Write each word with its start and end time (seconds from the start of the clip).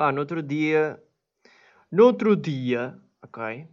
Pá, 0.00 0.10
no 0.10 0.20
outro 0.20 0.42
dia. 0.42 0.98
No 1.92 2.06
outro 2.06 2.34
dia, 2.34 2.98
ok? 3.22 3.68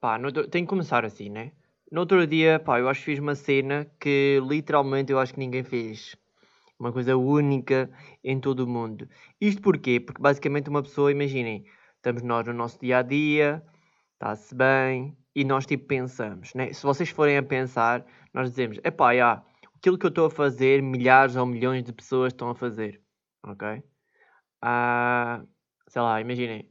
Pá, 0.00 0.18
outro... 0.24 0.48
tem 0.48 0.64
que 0.64 0.70
começar 0.70 1.04
assim, 1.04 1.28
né? 1.28 1.52
No 1.92 2.00
outro 2.00 2.26
dia, 2.26 2.58
pá, 2.58 2.80
eu 2.80 2.88
acho 2.88 3.00
que 3.00 3.04
fiz 3.04 3.18
uma 3.18 3.34
cena 3.34 3.86
que 4.00 4.40
literalmente 4.42 5.12
eu 5.12 5.18
acho 5.18 5.34
que 5.34 5.38
ninguém 5.38 5.62
fez. 5.62 6.16
Uma 6.80 6.90
coisa 6.90 7.14
única 7.14 7.90
em 8.24 8.40
todo 8.40 8.60
o 8.60 8.66
mundo. 8.66 9.06
Isto 9.38 9.60
porquê? 9.60 10.00
Porque 10.00 10.22
basicamente 10.22 10.70
uma 10.70 10.82
pessoa, 10.82 11.12
imaginem, 11.12 11.66
estamos 11.96 12.22
nós 12.22 12.46
no 12.46 12.54
nosso 12.54 12.80
dia 12.80 13.00
a 13.00 13.02
dia, 13.02 13.62
está-se 14.14 14.54
bem, 14.54 15.14
e 15.34 15.44
nós 15.44 15.66
tipo 15.66 15.84
pensamos, 15.86 16.54
né? 16.54 16.72
Se 16.72 16.82
vocês 16.84 17.10
forem 17.10 17.36
a 17.36 17.42
pensar, 17.42 18.02
nós 18.32 18.48
dizemos, 18.48 18.78
epá, 18.82 19.14
já, 19.14 19.44
aquilo 19.74 19.98
que 19.98 20.06
eu 20.06 20.08
estou 20.08 20.24
a 20.24 20.30
fazer, 20.30 20.80
milhares 20.80 21.36
ou 21.36 21.44
milhões 21.44 21.84
de 21.84 21.92
pessoas 21.92 22.32
estão 22.32 22.48
a 22.48 22.54
fazer, 22.54 22.98
ok? 23.44 23.82
Ah, 24.62 25.44
sei 25.88 26.02
lá, 26.02 26.20
imaginem, 26.20 26.68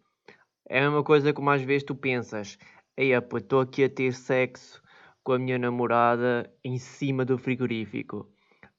é 0.70 0.80
a 0.80 0.84
mesma 0.84 1.04
coisa 1.04 1.34
como 1.34 1.50
às 1.50 1.62
vezes 1.62 1.84
tu 1.84 1.96
pensas, 1.96 2.58
ei, 2.98 3.12
estou 3.14 3.62
aqui 3.62 3.84
a 3.84 3.90
ter 3.90 4.14
sexo 4.14 4.82
com 5.24 5.34
a 5.34 5.40
minha 5.40 5.58
namorada 5.58 6.52
em 6.64 6.78
cima 6.78 7.26
do 7.26 7.38
frigorífico. 7.38 8.30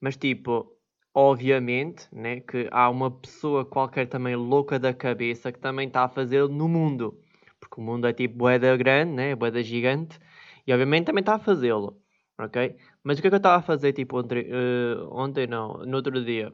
Mas 0.01 0.15
tipo, 0.17 0.71
obviamente, 1.13 2.07
né, 2.13 2.41
que 2.41 2.67
há 2.71 2.89
uma 2.89 3.11
pessoa 3.11 3.65
qualquer 3.65 4.07
também 4.07 4.35
louca 4.35 4.79
da 4.79 4.93
cabeça 4.93 5.51
que 5.51 5.59
também 5.59 5.87
está 5.87 6.03
a 6.05 6.09
fazer 6.09 6.47
no 6.47 6.67
mundo. 6.69 7.19
Porque 7.59 7.81
o 7.81 7.83
mundo 7.83 8.07
é 8.07 8.13
tipo 8.13 8.37
boeda 8.37 8.75
grande, 8.77 9.13
né, 9.13 9.35
boeda 9.35 9.63
gigante, 9.63 10.19
e 10.65 10.71
obviamente 10.73 11.05
também 11.05 11.21
está 11.21 11.35
a 11.35 11.39
fazê-lo, 11.39 11.99
ok? 12.39 12.75
Mas 13.03 13.17
o 13.17 13.21
que 13.21 13.27
é 13.27 13.31
que 13.31 13.35
eu 13.35 13.37
estava 13.37 13.57
a 13.57 13.61
fazer 13.61 13.93
tipo 13.93 14.19
ontem, 14.19 14.45
uh, 14.51 15.09
ontem 15.11 15.47
não, 15.47 15.79
no 15.85 15.97
outro 15.97 16.23
dia? 16.23 16.53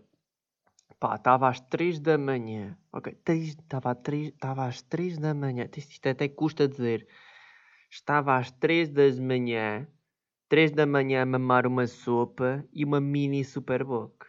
Pá, 0.99 1.15
estava 1.15 1.49
às 1.49 1.59
3 1.59 1.99
da 1.99 2.17
manhã, 2.17 2.77
ok? 2.91 3.17
Estava 3.27 4.65
às 4.65 4.81
3 4.81 5.17
da 5.17 5.33
manhã, 5.33 5.67
isto 5.75 6.07
até 6.07 6.27
custa 6.29 6.67
dizer 6.67 7.07
Estava 7.95 8.37
às 8.37 8.49
3 8.49 8.89
da 8.89 9.03
manhã, 9.21 9.87
3 10.49 10.71
da 10.71 10.83
manhã 10.83 11.21
a 11.21 11.25
mamar 11.27 11.67
uma 11.67 11.85
sopa 11.85 12.65
e 12.73 12.83
uma 12.83 12.99
mini 12.99 13.45
Superboc. 13.45 14.25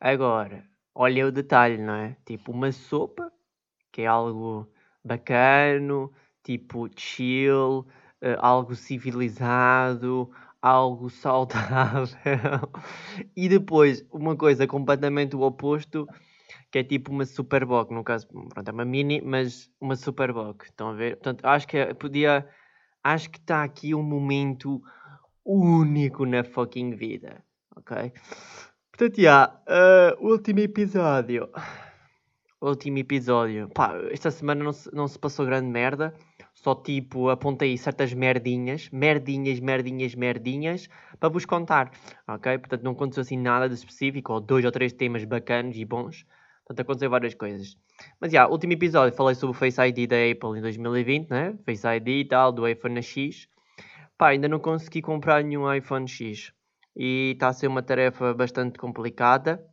Agora, 0.00 0.68
olha 0.92 1.28
o 1.28 1.30
detalhe, 1.30 1.78
não 1.78 1.94
é? 1.94 2.16
Tipo, 2.26 2.50
uma 2.50 2.72
sopa, 2.72 3.32
que 3.92 4.02
é 4.02 4.06
algo 4.06 4.68
bacano, 5.04 6.12
tipo 6.42 6.88
chill, 6.96 7.86
uh, 8.20 8.38
algo 8.40 8.74
civilizado, 8.74 10.28
algo 10.62 11.10
saudável. 11.10 12.04
e 13.36 13.48
depois, 13.48 14.04
uma 14.12 14.36
coisa 14.36 14.66
completamente 14.66 15.36
o 15.36 15.42
oposto, 15.42 16.06
que 16.70 16.78
é 16.78 16.84
tipo 16.84 17.10
uma 17.10 17.24
Superboc, 17.24 17.90
no 17.92 18.04
caso, 18.04 18.28
pronto, 18.28 18.68
é 18.68 18.72
uma 18.72 18.84
mini, 18.84 19.20
mas 19.20 19.70
uma 19.80 19.96
Superboc. 19.96 20.64
Estão 20.64 20.88
a 20.88 20.92
ver? 20.92 21.16
Portanto, 21.16 21.44
acho 21.44 21.66
que 21.66 21.76
é, 21.76 21.94
podia 21.94 22.46
acho 23.02 23.30
que 23.30 23.38
está 23.38 23.62
aqui 23.62 23.94
um 23.94 24.02
momento 24.02 24.80
único 25.44 26.26
na 26.26 26.44
fucking 26.44 26.94
vida, 26.94 27.42
ok? 27.76 28.12
Portanto, 28.90 29.20
já, 29.20 29.62
yeah, 29.68 30.16
uh, 30.20 30.26
último 30.26 30.60
episódio. 30.60 31.48
Último 32.60 32.98
episódio. 32.98 33.70
Pá, 33.70 33.94
esta 34.10 34.30
semana 34.30 34.62
não 34.62 34.72
se, 34.72 34.94
não 34.94 35.08
se 35.08 35.18
passou 35.18 35.46
grande 35.46 35.68
merda. 35.68 36.14
Só 36.62 36.74
tipo, 36.74 37.30
apontei 37.30 37.74
certas 37.78 38.12
merdinhas, 38.12 38.90
merdinhas, 38.90 39.58
merdinhas, 39.60 40.14
merdinhas, 40.14 40.88
para 41.18 41.30
vos 41.30 41.46
contar, 41.46 41.90
ok? 42.28 42.58
Portanto, 42.58 42.82
não 42.82 42.92
aconteceu 42.92 43.22
assim 43.22 43.38
nada 43.38 43.66
de 43.66 43.74
específico, 43.74 44.34
ou 44.34 44.40
dois 44.40 44.62
ou 44.62 44.70
três 44.70 44.92
temas 44.92 45.24
bacanos 45.24 45.74
e 45.78 45.84
bons. 45.86 46.26
Portanto, 46.66 46.80
aconteceu 46.80 47.08
várias 47.08 47.34
coisas. 47.34 47.78
Mas, 48.20 48.30
já, 48.30 48.40
yeah, 48.40 48.52
último 48.52 48.74
episódio 48.74 49.16
falei 49.16 49.34
sobre 49.34 49.56
o 49.56 49.58
Face 49.58 49.80
ID 49.80 50.06
da 50.06 50.16
Apple 50.16 50.58
em 50.58 50.60
2020, 50.60 51.30
né? 51.30 51.58
Face 51.64 51.86
ID 51.86 52.08
e 52.08 52.24
tal, 52.26 52.52
do 52.52 52.68
iPhone 52.68 53.02
X. 53.02 53.48
Pá, 54.18 54.28
ainda 54.28 54.46
não 54.46 54.58
consegui 54.58 55.00
comprar 55.00 55.42
nenhum 55.42 55.72
iPhone 55.72 56.06
X. 56.06 56.52
E 56.94 57.32
está 57.32 57.48
a 57.48 57.52
ser 57.54 57.68
uma 57.68 57.82
tarefa 57.82 58.34
bastante 58.34 58.78
complicada. 58.78 59.64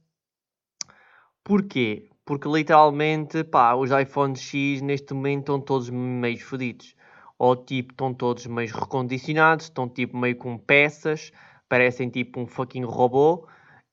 Porquê? 1.44 2.09
Porque 2.27 2.49
literalmente, 2.49 3.41
pá, 3.45 3.73
os 3.73 3.89
iPhones 3.89 4.41
X 4.41 4.81
neste 4.81 5.13
momento 5.13 5.39
estão 5.39 5.61
todos 5.61 5.89
meio 5.89 6.38
fodidos. 6.38 6.93
Ou 7.39 7.55
tipo, 7.55 7.93
estão 7.93 8.13
todos 8.13 8.45
meio 8.47 8.69
recondicionados, 8.69 9.67
estão 9.67 9.88
tipo 9.88 10.17
meio 10.17 10.35
com 10.35 10.57
peças, 10.57 11.31
parecem 11.69 12.09
tipo 12.09 12.41
um 12.41 12.45
fucking 12.45 12.83
robô 12.83 13.47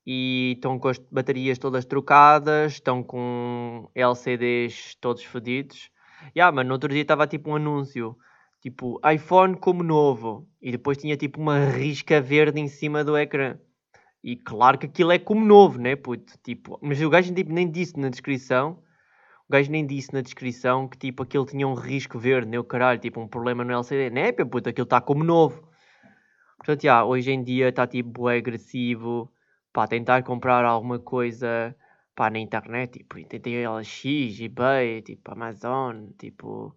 e 0.05 0.51
estão 0.55 0.77
com 0.77 0.89
as 0.89 0.97
baterias 0.97 1.57
todas 1.57 1.85
trocadas, 1.85 2.73
estão 2.73 3.01
com 3.01 3.89
LCDs 3.95 4.95
todos 4.99 5.23
fodidos. 5.23 5.89
Yeah, 6.35 6.53
mano, 6.53 6.67
no 6.67 6.73
outro 6.73 6.89
dia 6.89 7.03
estava 7.03 7.25
tipo 7.27 7.51
um 7.51 7.55
anúncio, 7.55 8.17
tipo 8.59 8.99
iPhone 9.09 9.55
como 9.55 9.81
novo, 9.81 10.45
e 10.61 10.71
depois 10.71 10.97
tinha 10.97 11.15
tipo 11.15 11.39
uma 11.39 11.67
risca 11.69 12.19
verde 12.19 12.59
em 12.59 12.67
cima 12.67 13.01
do 13.01 13.17
ecrã. 13.17 13.57
E 14.25 14.35
claro 14.35 14.79
que 14.79 14.87
aquilo 14.87 15.11
é 15.11 15.19
como 15.19 15.45
novo, 15.45 15.79
né, 15.79 15.95
puto? 15.95 16.33
Tipo, 16.43 16.79
mas 16.81 16.99
o 16.99 17.09
gajo 17.11 17.31
tipo, 17.31 17.53
nem 17.53 17.69
disse 17.69 17.95
na 17.99 18.09
descrição, 18.09 18.79
o 19.47 19.51
gajo 19.51 19.69
nem 19.69 19.85
disse 19.85 20.11
na 20.11 20.21
descrição 20.21 20.87
que 20.87 20.97
tipo 20.97 21.21
aquilo 21.21 21.45
tinha 21.45 21.67
um 21.67 21.75
risco 21.75 22.17
verde, 22.17 22.49
né, 22.49 22.57
o 22.57 22.63
caralho, 22.63 22.99
tipo 22.99 23.21
um 23.21 23.27
problema 23.27 23.63
no 23.63 23.71
LCD. 23.71 24.09
Né, 24.09 24.31
puto, 24.31 24.67
aquilo 24.67 24.85
está 24.85 24.99
como 24.99 25.23
novo. 25.23 25.69
Portanto, 26.57 26.83
yeah, 26.83 27.05
hoje 27.05 27.31
em 27.31 27.43
dia 27.43 27.69
está 27.69 27.85
tipo 27.85 28.27
agressivo 28.27 29.31
pá, 29.71 29.87
tentar 29.87 30.23
comprar 30.23 30.65
alguma 30.65 30.97
coisa 30.97 31.75
pá, 32.15 32.31
na 32.31 32.39
internet, 32.39 32.93
tipo, 32.93 33.23
tentei 33.25 33.67
LX, 33.67 34.39
eBay, 34.39 35.03
tipo, 35.03 35.31
Amazon, 35.33 36.07
tipo, 36.17 36.75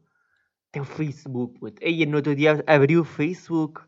tem 0.71 0.83
o 0.83 0.85
Facebook, 0.85 1.59
puto. 1.59 1.83
Aí 1.83 2.05
no 2.05 2.17
outro 2.19 2.37
dia 2.37 2.63
abri 2.67 2.99
o 2.99 3.05
Facebook, 3.05 3.81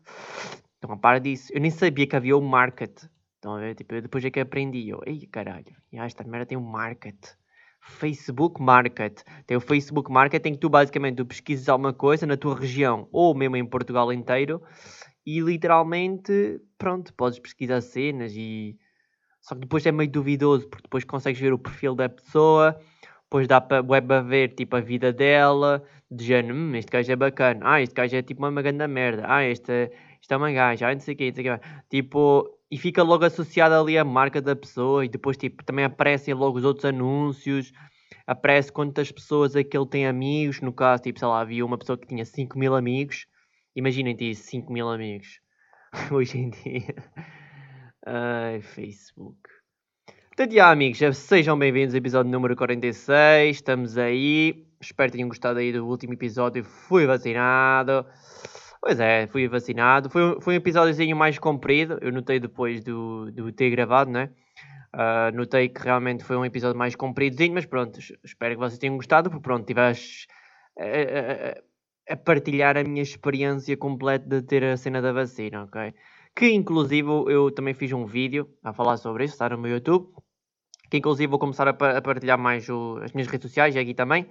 então 0.79 0.91
a 0.93 0.97
par 0.97 1.19
disso, 1.19 1.53
eu 1.53 1.61
nem 1.61 1.69
sabia 1.69 2.07
que 2.07 2.15
havia 2.15 2.35
o 2.35 2.41
market, 2.41 3.03
estão 3.41 3.55
a 3.55 3.59
ver, 3.59 3.73
tipo, 3.73 3.95
eu 3.95 4.01
depois 4.03 4.23
é 4.23 4.29
que 4.29 4.39
aprendi, 4.39 4.87
eu, 4.87 5.01
ei 5.03 5.25
caralho, 5.25 5.75
esta 5.91 6.23
merda 6.23 6.45
tem 6.45 6.57
um 6.57 6.61
market. 6.61 7.17
Facebook 7.83 8.61
Market. 8.61 9.23
Tem 9.47 9.57
o 9.57 9.59
Facebook 9.59 10.11
Market 10.11 10.45
em 10.45 10.53
que 10.53 10.59
tu 10.59 10.69
basicamente 10.69 11.15
tu 11.15 11.25
pesquisas 11.25 11.67
alguma 11.67 11.91
coisa 11.91 12.27
na 12.27 12.37
tua 12.37 12.55
região 12.55 13.09
ou 13.11 13.33
mesmo 13.33 13.55
em 13.57 13.65
Portugal 13.65 14.13
inteiro 14.13 14.61
e 15.25 15.39
literalmente, 15.39 16.61
pronto, 16.77 17.11
podes 17.15 17.39
pesquisar 17.39 17.81
cenas 17.81 18.33
e 18.35 18.77
só 19.41 19.55
que 19.55 19.61
depois 19.61 19.83
é 19.87 19.91
meio 19.91 20.11
duvidoso, 20.11 20.67
porque 20.69 20.83
depois 20.83 21.03
consegues 21.03 21.41
ver 21.41 21.51
o 21.51 21.57
perfil 21.57 21.95
da 21.95 22.07
pessoa, 22.07 22.79
depois 23.23 23.47
dá 23.47 23.59
para 23.59 23.83
web 23.83 24.13
a 24.13 24.21
ver 24.21 24.49
tipo 24.49 24.75
a 24.75 24.81
vida 24.81 25.11
dela, 25.11 25.83
de 26.09 26.23
género, 26.23 26.55
hum, 26.55 26.75
este 26.75 26.91
gajo 26.91 27.11
é 27.11 27.15
bacana, 27.15 27.61
ah, 27.63 27.81
este 27.81 27.95
gajo 27.95 28.15
é 28.15 28.21
tipo 28.21 28.45
uma 28.45 28.61
grande 28.61 28.85
merda, 28.87 29.23
ah, 29.25 29.43
este, 29.43 29.91
este 30.21 30.31
é 30.31 30.37
uma 30.37 30.51
gaja, 30.51 30.87
ah, 30.87 30.93
não 30.93 31.01
sei 31.01 31.15
o 31.15 31.17
quê, 31.17 31.27
não 31.29 31.35
sei 31.35 31.49
o 31.49 31.59
quê. 31.59 31.65
Tipo, 31.89 32.60
e 32.71 32.77
fica 32.77 33.03
logo 33.03 33.25
associada 33.25 33.77
ali 33.77 33.97
a 33.97 34.05
marca 34.05 34.41
da 34.41 34.55
pessoa, 34.55 35.03
e 35.03 35.09
depois 35.09 35.35
tipo, 35.35 35.63
também 35.63 35.83
aparecem 35.83 36.33
logo 36.33 36.57
os 36.57 36.63
outros 36.63 36.85
anúncios, 36.85 37.73
aparece 38.25 38.71
quantas 38.71 39.11
pessoas 39.11 39.55
é 39.55 39.63
que 39.63 39.77
ele 39.77 39.87
tem 39.87 40.07
amigos, 40.07 40.61
no 40.61 40.71
caso, 40.71 41.03
tipo, 41.03 41.19
sei 41.19 41.27
lá, 41.27 41.41
havia 41.41 41.65
uma 41.65 41.77
pessoa 41.77 41.97
que 41.97 42.07
tinha 42.07 42.23
5 42.23 42.57
mil 42.57 42.73
amigos, 42.73 43.27
imaginem 43.75 44.15
ter 44.15 44.33
5 44.33 44.71
mil 44.71 44.89
amigos, 44.89 45.41
hoje 46.09 46.37
em 46.37 46.49
dia. 46.49 46.95
Ai, 48.05 48.61
Facebook. 48.61 49.37
Portanto, 50.27 50.53
já, 50.53 50.71
amigos, 50.71 50.99
sejam 51.17 51.59
bem-vindos 51.59 51.93
ao 51.93 51.99
episódio 51.99 52.31
número 52.31 52.55
46. 52.55 53.57
Estamos 53.57 53.97
aí. 53.97 54.65
Espero 54.79 55.11
que 55.11 55.17
tenham 55.17 55.27
gostado 55.27 55.59
aí 55.59 55.71
do 55.71 55.85
último 55.85 56.13
episódio. 56.13 56.63
Fui 56.63 57.05
vacinado. 57.05 58.05
Pois 58.81 58.99
é, 58.99 59.27
fui 59.27 59.47
vacinado. 59.47 60.09
Foi, 60.09 60.41
foi 60.41 60.53
um 60.55 60.57
episódiozinho 60.57 61.15
mais 61.15 61.37
comprido. 61.37 61.99
Eu 62.01 62.11
notei 62.11 62.39
depois 62.39 62.83
do, 62.83 63.31
do 63.31 63.51
ter 63.51 63.69
gravado, 63.69 64.09
né? 64.09 64.31
Uh, 64.93 65.35
notei 65.35 65.69
que 65.69 65.81
realmente 65.81 66.23
foi 66.23 66.35
um 66.35 66.43
episódio 66.43 66.77
mais 66.77 66.95
compridozinho, 66.95 67.53
mas 67.53 67.65
pronto, 67.65 67.97
espero 68.23 68.55
que 68.55 68.59
vocês 68.59 68.77
tenham 68.77 68.97
gostado, 68.97 69.29
porque 69.29 69.43
pronto, 69.43 69.65
tiveste 69.65 70.27
a, 70.77 72.11
a, 72.11 72.13
a, 72.13 72.17
partilhar 72.17 72.75
a 72.75 72.83
minha 72.83 73.01
experiência 73.01 73.77
completa 73.77 74.27
de 74.27 74.41
ter 74.41 74.65
a 74.65 74.75
cena 74.75 75.01
da 75.01 75.13
vacina, 75.13 75.63
ok? 75.63 75.93
que 76.35 76.51
inclusive 76.51 77.07
eu 77.27 77.51
também 77.51 77.73
fiz 77.73 77.91
um 77.91 78.05
vídeo 78.05 78.49
a 78.63 78.73
falar 78.73 78.97
sobre 78.97 79.25
isso, 79.25 79.33
está 79.33 79.49
no 79.49 79.57
meu 79.57 79.71
YouTube, 79.71 80.09
que 80.89 80.97
inclusive 80.97 81.27
vou 81.27 81.39
começar 81.39 81.67
a, 81.67 81.71
a 81.71 82.01
partilhar 82.01 82.37
mais 82.37 82.67
o, 82.69 82.99
as 83.03 83.11
minhas 83.13 83.27
redes 83.27 83.49
sociais 83.49 83.75
e 83.75 83.79
aqui 83.79 83.93
também. 83.93 84.27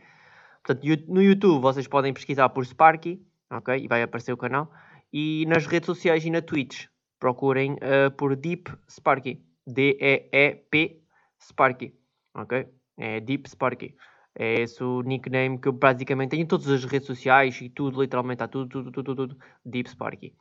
Portanto, 0.63 0.85
no 1.09 1.23
YouTube 1.23 1.61
vocês 1.61 1.87
podem 1.87 2.13
pesquisar 2.13 2.49
por 2.51 2.65
Sparky, 2.65 3.21
ok? 3.51 3.77
E 3.77 3.89
vai 3.89 4.03
aparecer 4.03 4.33
o 4.33 4.37
canal. 4.37 4.71
E 5.13 5.45
nas 5.47 5.67
redes 5.67 5.87
sociais 5.87 6.25
e 6.25 6.31
na 6.31 6.41
Twitch 6.41 6.87
procurem 7.19 7.75
uh, 7.75 8.11
por 8.17 8.37
Deep 8.37 8.73
Sparky. 8.89 9.45
D-E-E-P 9.67 11.03
Sparky, 11.41 11.95
ok? 12.35 12.67
É 12.99 13.21
Deep 13.21 13.49
Sparky. 13.49 13.95
É 14.35 14.61
esse 14.61 14.83
o 14.83 15.03
nickname 15.03 15.59
que 15.59 15.69
eu 15.69 15.73
basicamente 15.73 16.31
tenho 16.31 16.43
em 16.43 16.47
todas 16.47 16.69
as 16.69 16.85
redes 16.85 17.07
sociais 17.07 17.61
e 17.61 17.69
tudo, 17.69 18.01
literalmente, 18.01 18.37
está 18.37 18.49
tudo, 18.49 18.69
tudo, 18.69 18.93
tudo, 18.93 19.15
tudo, 19.15 19.39
Deep 19.65 19.91
Sparky, 19.91 20.35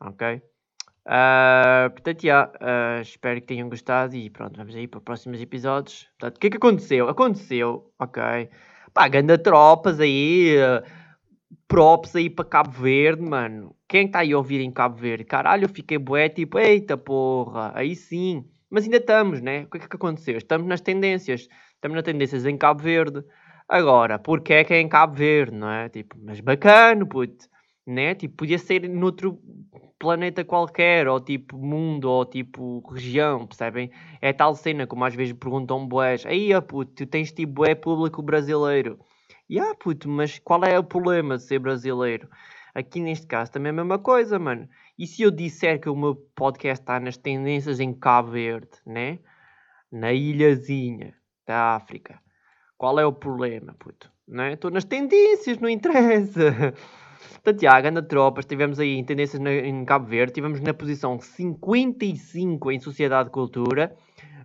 ok? 0.00 0.42
Uh, 1.06 1.88
portanto, 1.90 2.24
yeah, 2.24 2.52
uh, 2.60 3.00
espero 3.00 3.40
que 3.40 3.46
tenham 3.46 3.68
gostado 3.68 4.14
e 4.14 4.28
pronto, 4.28 4.56
vamos 4.58 4.74
aí 4.74 4.86
para 4.86 4.98
os 4.98 5.04
próximos 5.04 5.40
episódios. 5.40 6.08
Portanto, 6.18 6.36
o 6.36 6.40
que 6.40 6.46
é 6.48 6.50
que 6.50 6.56
aconteceu? 6.56 7.08
Aconteceu, 7.08 7.92
ok. 7.98 8.50
Pá, 8.92 9.08
ganda 9.08 9.38
tropas 9.38 10.00
aí, 10.00 10.56
uh, 10.58 10.84
props 11.68 12.16
aí 12.16 12.30
para 12.30 12.46
Cabo 12.46 12.70
Verde, 12.70 13.22
mano. 13.22 13.76
Quem 13.86 14.06
está 14.06 14.20
aí 14.20 14.32
a 14.32 14.38
ouvir 14.38 14.60
em 14.60 14.70
Cabo 14.72 14.96
Verde? 14.96 15.24
Caralho, 15.24 15.66
eu 15.66 15.68
fiquei 15.68 15.98
bué, 15.98 16.28
tipo, 16.28 16.58
eita 16.58 16.96
porra, 16.96 17.70
aí 17.74 17.94
sim. 17.94 18.44
Mas 18.70 18.84
ainda 18.84 18.96
estamos, 18.96 19.40
né? 19.42 19.64
O 19.64 19.70
que 19.70 19.76
é 19.76 19.80
que 19.80 19.96
aconteceu? 19.96 20.38
Estamos 20.38 20.66
nas 20.66 20.80
tendências. 20.80 21.48
Estamos 21.74 21.94
nas 21.94 22.04
tendências 22.04 22.44
em 22.46 22.56
Cabo 22.56 22.82
Verde. 22.82 23.22
Agora, 23.68 24.18
porque 24.18 24.54
é 24.54 24.64
que 24.64 24.72
é 24.72 24.80
em 24.80 24.88
Cabo 24.88 25.14
Verde, 25.14 25.54
não 25.56 25.70
é? 25.70 25.88
Tipo, 25.88 26.16
mas 26.22 26.40
bacana, 26.40 27.04
puto. 27.06 27.46
Né? 27.86 28.14
Tipo, 28.14 28.36
podia 28.36 28.58
ser 28.58 28.88
noutro 28.88 29.38
planeta 29.98 30.44
qualquer, 30.44 31.08
ou 31.08 31.20
tipo 31.20 31.58
mundo, 31.58 32.08
ou 32.10 32.24
tipo 32.24 32.80
região, 32.92 33.46
percebem? 33.46 33.90
É 34.20 34.32
tal 34.32 34.54
cena, 34.54 34.86
como 34.86 35.04
às 35.04 35.14
vezes 35.14 35.34
perguntam 35.34 35.86
boés. 35.86 36.24
Aí, 36.24 36.48
puto, 36.62 36.92
tu 36.94 37.06
tens 37.06 37.32
tipo 37.32 37.52
boé 37.52 37.74
público 37.74 38.22
brasileiro. 38.22 38.98
E 39.48 39.58
ah, 39.58 39.74
puto, 39.74 40.08
mas 40.08 40.38
qual 40.38 40.62
é 40.64 40.78
o 40.78 40.84
problema 40.84 41.36
de 41.36 41.42
ser 41.42 41.58
brasileiro? 41.58 42.28
Aqui 42.74 43.00
neste 43.00 43.26
caso 43.26 43.50
também 43.50 43.70
é 43.70 43.72
a 43.72 43.76
mesma 43.76 43.98
coisa, 43.98 44.38
mano. 44.38 44.68
E 44.98 45.06
se 45.06 45.22
eu 45.22 45.30
disser 45.30 45.80
que 45.80 45.88
o 45.88 45.96
meu 45.96 46.14
podcast 46.36 46.82
está 46.82 47.00
nas 47.00 47.16
tendências 47.16 47.80
em 47.80 47.94
Cabo 47.94 48.32
Verde, 48.32 48.68
né? 48.86 49.18
Na 49.90 50.12
ilhazinha 50.12 51.14
da 51.46 51.74
África. 51.74 52.20
Qual 52.76 53.00
é 53.00 53.06
o 53.06 53.12
problema, 53.12 53.74
puto? 53.78 54.12
Não 54.26 54.44
é? 54.44 54.52
Estou 54.52 54.70
nas 54.70 54.84
tendências, 54.84 55.58
não 55.58 55.68
interessa. 55.68 56.74
Portanto, 57.42 57.62
já, 57.62 57.78
a 57.78 58.02
tropa, 58.02 58.40
estivemos 58.40 58.78
aí 58.78 58.96
em 58.96 59.04
tendências 59.04 59.40
na, 59.40 59.50
em 59.50 59.84
Cabo 59.84 60.06
Verde, 60.06 60.32
estivemos 60.32 60.60
na 60.60 60.74
posição 60.74 61.18
55 61.18 62.70
em 62.70 62.78
Sociedade 62.78 63.28
de 63.28 63.32
Cultura. 63.32 63.96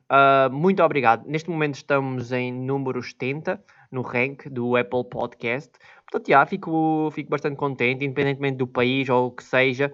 Uh, 0.10 0.52
muito 0.52 0.82
obrigado. 0.82 1.26
Neste 1.28 1.50
momento 1.50 1.76
estamos 1.76 2.32
em 2.32 2.54
número 2.54 3.02
70 3.04 3.62
no 3.94 4.01
rank 4.01 4.48
do 4.50 4.75
Apple 4.75 5.06
Podcast. 5.10 5.72
Portanto, 6.10 6.28
já, 6.28 6.45
fico, 6.45 7.10
fico 7.13 7.30
bastante 7.30 7.56
contente, 7.56 8.04
independentemente 8.04 8.57
do 8.57 8.68
país 8.68 9.07
ou 9.10 9.28
o 9.28 9.31
que 9.31 9.44
seja. 9.44 9.94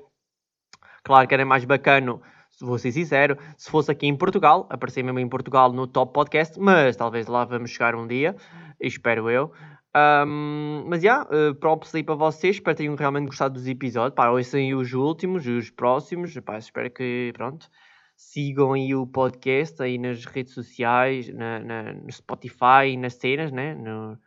Claro 1.04 1.28
que 1.28 1.34
era 1.34 1.46
mais 1.46 1.66
bacana, 1.66 2.19
vou 2.62 2.78
ser 2.78 2.92
sincero, 2.92 3.38
se 3.57 3.69
fosse 3.69 3.92
aqui 3.92 4.07
em 4.07 4.16
Portugal, 4.16 4.68
aparecer 4.69 5.04
mesmo 5.04 5.19
em 5.19 5.30
Portugal 5.30 5.72
no 5.72 5.88
Top 5.88 6.13
Podcast, 6.13 6.60
mas 6.60 6.96
talvez 6.96 7.28
lá 7.28 7.46
vamos 7.46 7.72
chegar 7.72 7.96
um 7.96 8.07
dia, 8.07 8.36
espero 8.80 9.30
eu. 9.30 9.51
Um, 9.96 10.84
mas 10.88 11.01
já, 11.01 11.24
yeah, 11.24 11.50
uh, 11.50 11.56
props 11.56 11.94
aí 11.96 12.04
para 12.04 12.16
vocês. 12.16 12.57
Espero 12.57 12.75
que 12.75 12.84
tenham 12.84 12.96
realmente 12.96 13.28
gostado 13.28 13.56
dos 13.56 13.68
episódios. 13.68 14.13
Pá, 14.13 14.30
ouçam 14.30 14.78
os 14.78 14.94
últimos, 14.94 15.48
os 15.48 15.72
próximos. 15.72 16.38
Pá, 16.40 16.57
espero 16.57 16.92
que, 16.92 17.31
pronto, 17.36 17.68
sigam 18.19 18.74
aí 18.74 18.94
o 18.94 19.07
podcast 19.07 19.81
aí 19.81 19.98
nas 19.98 20.25
redes 20.25 20.54
sociais, 20.54 21.30
na, 21.30 21.60
na 21.62 21.94
no 21.94 22.12
Spotify, 22.12 22.98
nas 22.98 23.13
cenas, 23.13 23.50
né? 23.50 23.74
No... 23.74 24.19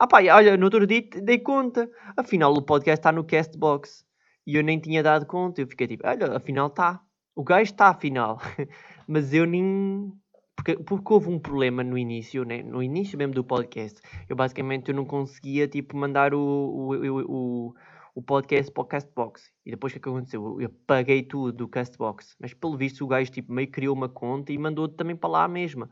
Ah 0.00 0.06
pá, 0.08 0.18
olha, 0.18 0.56
no 0.56 0.64
outro 0.64 0.84
dia 0.84 1.08
dei 1.22 1.38
conta. 1.38 1.88
Afinal, 2.16 2.52
o 2.52 2.60
podcast 2.60 2.98
está 2.98 3.12
no 3.12 3.24
Castbox. 3.24 4.04
E 4.44 4.56
eu 4.56 4.64
nem 4.64 4.80
tinha 4.80 5.00
dado 5.00 5.26
conta. 5.26 5.60
Eu 5.60 5.68
fiquei 5.68 5.86
tipo, 5.86 6.06
olha, 6.06 6.36
afinal 6.36 6.66
está. 6.66 7.00
O 7.36 7.44
gajo 7.44 7.70
está, 7.70 7.88
afinal. 7.90 8.38
Mas 9.06 9.32
eu 9.32 9.46
nem 9.46 10.12
porque, 10.56 10.76
porque 10.78 11.12
houve 11.12 11.28
um 11.28 11.38
problema 11.38 11.84
no 11.84 11.96
início, 11.96 12.44
né? 12.44 12.64
no 12.64 12.82
início 12.82 13.16
mesmo 13.16 13.32
do 13.32 13.44
podcast. 13.44 14.00
Eu 14.28 14.34
basicamente 14.34 14.88
eu 14.88 14.94
não 14.94 15.04
conseguia 15.04 15.68
tipo, 15.68 15.96
mandar 15.96 16.34
o, 16.34 16.40
o, 16.40 16.94
o, 16.94 17.68
o, 17.68 17.74
podcast 18.22 18.72
para 18.72 18.82
o 18.82 18.86
Castbox. 18.86 19.52
E 19.64 19.70
depois 19.70 19.92
o 19.92 19.94
que, 19.94 19.98
é 19.98 20.02
que 20.02 20.08
aconteceu? 20.08 20.60
Eu 20.60 20.66
apaguei 20.66 21.22
tudo 21.22 21.52
do 21.52 21.68
Castbox. 21.68 22.36
Mas 22.40 22.54
pelo 22.54 22.76
visto 22.76 23.04
o 23.04 23.08
gajo 23.08 23.30
tipo, 23.30 23.52
meio 23.52 23.70
criou 23.70 23.94
uma 23.94 24.08
conta 24.08 24.52
e 24.52 24.58
mandou 24.58 24.88
também 24.88 25.14
para 25.14 25.30
lá 25.30 25.48
mesma. 25.48 25.90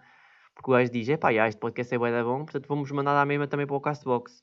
Porque 0.54 0.70
o 0.70 0.74
gajo 0.74 0.90
diz: 0.90 1.08
é 1.08 1.16
pá, 1.16 1.32
este 1.32 1.58
podcast 1.58 1.94
é 1.94 2.22
bom, 2.22 2.44
portanto 2.44 2.66
vamos 2.66 2.90
mandar 2.90 3.20
a 3.20 3.26
mesma 3.26 3.46
também 3.46 3.66
para 3.66 3.76
o 3.76 3.80
Castbox. 3.80 4.42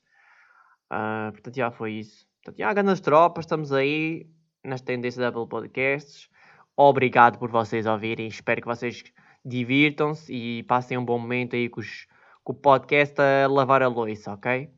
Uh, 0.92 1.32
portanto 1.32 1.56
já 1.56 1.70
foi 1.70 1.94
isso. 1.94 2.26
Portanto, 2.42 2.58
já, 2.58 2.72
grandes 2.72 3.00
tropas, 3.00 3.44
estamos 3.44 3.72
aí 3.72 4.26
nas 4.64 4.80
tendências 4.80 5.16
da 5.16 5.28
Apple 5.28 5.48
Podcasts. 5.48 6.28
Obrigado 6.76 7.38
por 7.38 7.50
vocês 7.50 7.86
ouvirem. 7.86 8.26
Espero 8.26 8.60
que 8.60 8.66
vocês 8.66 9.02
divirtam-se 9.44 10.32
e 10.32 10.62
passem 10.64 10.98
um 10.98 11.04
bom 11.04 11.18
momento 11.18 11.56
aí 11.56 11.68
com, 11.68 11.80
os, 11.80 12.06
com 12.44 12.52
o 12.52 12.56
podcast 12.56 13.20
a 13.20 13.46
lavar 13.48 13.82
a 13.82 13.88
louça, 13.88 14.32
ok? 14.32 14.70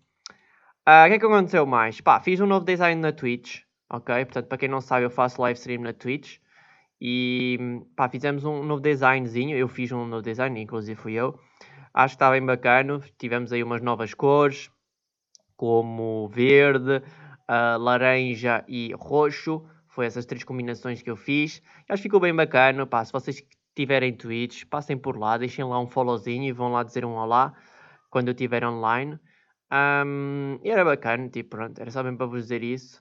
Ah, 0.87 1.05
o 1.05 1.07
uh, 1.07 1.09
que 1.09 1.15
é 1.15 1.19
que 1.19 1.25
aconteceu 1.25 1.65
mais? 1.65 1.99
Pá, 2.03 2.21
fiz 2.21 2.39
um 2.41 2.47
novo 2.47 2.67
design 2.67 3.01
na 3.01 3.11
Twitch, 3.11 3.63
ok? 3.89 4.23
Portanto, 4.27 4.49
para 4.49 4.59
quem 4.59 4.69
não 4.69 4.83
sabe, 4.83 5.07
eu 5.07 5.11
faço 5.11 5.41
live 5.41 5.59
stream 5.59 5.81
na 5.81 5.95
Twitch. 5.95 6.37
E 7.01 7.59
pá, 7.97 8.07
fizemos 8.07 8.45
um 8.45 8.63
novo 8.63 8.83
designzinho. 8.83 9.57
Eu 9.57 9.67
fiz 9.67 9.91
um 9.93 10.05
novo 10.07 10.23
design, 10.23 10.61
inclusive 10.61 11.01
fui 11.01 11.15
eu. 11.15 11.39
Acho 11.95 12.15
que 12.15 12.17
está 12.17 12.31
bem 12.31 12.45
bacana. 12.45 13.01
Tivemos 13.19 13.51
aí 13.51 13.63
umas 13.63 13.81
novas 13.81 14.13
cores, 14.13 14.71
como 15.57 16.29
verde, 16.29 16.99
uh, 16.99 17.79
laranja 17.79 18.63
e 18.69 18.93
roxo. 18.95 19.65
Foi 19.89 20.05
essas 20.05 20.27
três 20.27 20.45
combinações 20.45 21.01
que 21.01 21.11
eu 21.11 21.17
fiz. 21.17 21.63
Acho 21.89 22.03
que 22.03 22.09
ficou 22.09 22.21
bem 22.21 22.35
bacana. 22.35 22.87
Pá, 22.87 23.03
se 23.03 23.13
vocês 23.13 23.43
tiverem 23.75 24.13
tweets, 24.13 24.65
passem 24.65 24.99
por 24.99 25.17
lá, 25.17 25.39
deixem 25.39 25.65
lá 25.65 25.81
um 25.81 25.87
followzinho 25.87 26.45
e 26.45 26.53
vão 26.53 26.71
lá 26.73 26.83
dizer 26.83 27.07
um 27.07 27.15
olá 27.15 27.55
quando 28.11 28.29
eu 28.29 28.33
estiver 28.33 28.67
online. 28.67 29.19
Um, 29.73 30.59
e 30.63 30.71
era 30.71 30.85
bacana, 30.85 31.29
tipo, 31.29 31.51
pronto, 31.51 31.81
era 31.81 31.91
só 31.91 32.03
mesmo 32.03 32.19
para 32.19 32.27
vos 32.27 32.43
dizer 32.43 32.63
isso. 32.63 33.01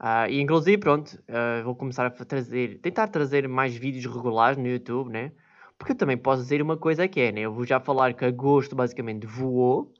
Uh, 0.00 0.28
e 0.28 0.40
inclusive, 0.40 0.78
pronto, 0.78 1.10
uh, 1.28 1.64
vou 1.64 1.74
começar 1.74 2.06
a 2.06 2.10
trazer, 2.10 2.78
tentar 2.80 3.08
trazer 3.08 3.48
mais 3.48 3.74
vídeos 3.74 4.06
regulares 4.06 4.58
no 4.58 4.66
YouTube, 4.66 5.10
né? 5.10 5.32
Porque 5.78 5.92
eu 5.92 5.96
também 5.96 6.16
posso 6.16 6.42
dizer 6.42 6.62
uma 6.62 6.76
coisa 6.76 7.06
que 7.08 7.20
é, 7.20 7.32
né? 7.32 7.40
Eu 7.42 7.52
vou 7.52 7.64
já 7.64 7.80
falar 7.80 8.14
que 8.14 8.24
agosto 8.24 8.76
basicamente 8.76 9.26
voou, 9.26 9.92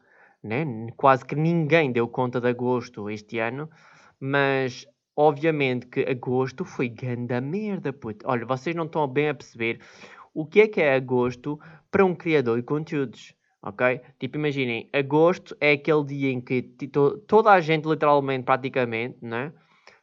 né? 0.43 0.64
Quase 0.96 1.25
que 1.25 1.34
ninguém 1.34 1.93
deu 1.93 2.08
conta 2.08 2.40
de 2.40 2.49
agosto 2.49 3.08
este 3.11 3.38
ano, 3.38 3.69
mas 4.20 4.87
obviamente 5.16 5.87
que 5.87 6.00
agosto 6.00 6.64
foi 6.64 6.88
ganda 6.88 7.40
merda, 7.40 7.93
puto. 7.93 8.26
Olha, 8.28 8.46
vocês 8.46 8.75
não 8.75 8.84
estão 8.87 9.06
bem 9.06 9.28
a 9.28 9.34
perceber 9.34 9.81
o 10.32 10.44
que 10.44 10.61
é 10.62 10.69
que 10.69 10.81
é 10.81 10.94
agosto 10.94 11.58
para 11.90 12.05
um 12.05 12.14
criador 12.14 12.58
de 12.58 12.64
conteúdos, 12.64 13.34
ok? 13.64 14.00
Tipo, 14.19 14.37
imaginem, 14.38 14.88
agosto 14.93 15.56
é 15.61 15.72
aquele 15.72 16.05
dia 16.05 16.31
em 16.31 16.40
que 16.40 16.62
to 16.62 17.19
toda 17.26 17.50
a 17.50 17.61
gente, 17.61 17.88
literalmente, 17.88 18.44
praticamente, 18.44 19.19
né? 19.22 19.52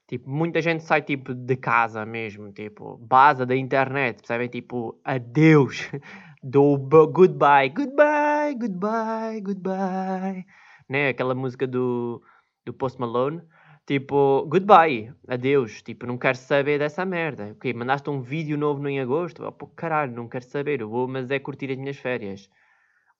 Tipo, 0.07 0.29
muita 0.29 0.61
gente 0.61 0.83
sai, 0.83 1.01
tipo, 1.01 1.33
de 1.33 1.55
casa 1.55 2.05
mesmo, 2.05 2.51
tipo, 2.51 2.97
base 2.97 3.45
da 3.45 3.55
internet, 3.55 4.17
percebem? 4.17 4.49
Tipo, 4.49 4.99
adeus, 5.05 5.89
do 6.43 6.77
goodbye, 6.77 7.69
goodbye, 7.69 8.55
goodbye, 8.59 9.41
goodbye, 9.41 10.45
né? 10.89 11.09
Aquela 11.09 11.35
música 11.35 11.65
do, 11.67 12.21
do 12.65 12.73
Post 12.73 12.99
Malone. 12.99 13.41
Tipo, 13.85 14.45
goodbye, 14.47 15.13
adeus, 15.27 15.81
tipo, 15.81 16.05
não 16.05 16.17
quero 16.17 16.37
saber 16.37 16.79
dessa 16.79 17.05
merda. 17.05 17.51
Ok, 17.51 17.73
mandaste 17.73 18.09
um 18.09 18.21
vídeo 18.21 18.57
novo 18.57 18.81
no 18.81 18.89
em 18.89 18.99
agosto? 18.99 19.43
Oh, 19.45 19.51
pô, 19.51 19.67
caralho, 19.67 20.13
não 20.13 20.27
quero 20.27 20.45
saber, 20.45 20.81
eu 20.81 20.89
vou, 20.89 21.07
mas 21.07 21.29
é 21.31 21.39
curtir 21.39 21.71
as 21.71 21.77
minhas 21.77 21.97
férias. 21.97 22.49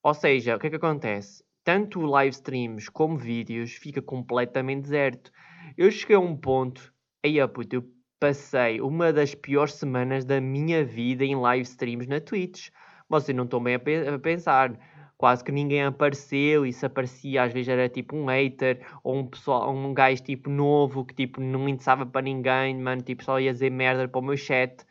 Ou 0.04 0.14
seja, 0.16 0.56
o 0.56 0.60
que 0.60 0.68
é 0.68 0.70
que 0.72 0.76
acontece? 0.78 1.44
Tanto 1.64 2.02
live 2.02 2.32
streams 2.32 2.90
como 2.90 3.18
vídeos 3.18 3.74
fica 3.74 4.02
completamente 4.02 4.84
deserto. 4.84 5.32
Eu 5.78 5.92
cheguei 5.92 6.16
a 6.16 6.20
um 6.20 6.36
ponto, 6.36 6.92
aí, 7.24 7.36
puto, 7.48 7.76
eu 7.76 7.84
passei 8.20 8.82
uma 8.82 9.14
das 9.14 9.36
piores 9.36 9.76
semanas 9.76 10.26
da 10.26 10.42
minha 10.42 10.84
vida 10.84 11.24
em 11.24 11.36
live 11.36 11.64
streams 11.64 12.08
na 12.08 12.20
Twitch. 12.20 12.70
Vocês 13.08 13.36
não 13.36 13.44
estão 13.44 13.62
bem 13.62 13.76
a, 13.76 13.80
pe 13.80 14.08
a 14.08 14.18
pensar 14.18 14.76
quase 15.18 15.44
que 15.44 15.52
ninguém 15.52 15.84
apareceu 15.84 16.66
e 16.66 16.74
se 16.74 16.84
aparecia 16.84 17.44
às 17.44 17.54
vezes 17.54 17.70
era 17.70 17.88
tipo 17.88 18.16
um 18.16 18.26
hater 18.26 18.84
ou 19.04 19.18
um 19.18 19.28
pessoal, 19.28 19.72
um 19.72 19.94
gajo 19.94 20.24
tipo 20.24 20.50
novo 20.50 21.06
que 21.06 21.14
tipo 21.14 21.40
não 21.40 21.70
interessava 21.70 22.08
para 22.08 22.24
ninguém, 22.24 22.76
mano, 22.76 23.04
tipo 23.04 23.24
só 23.24 23.40
ia 23.40 23.54
dizer 23.54 23.70
merda 23.70 24.08
para 24.08 24.20
o 24.20 24.24
meu 24.24 24.36
chat. 24.36 24.84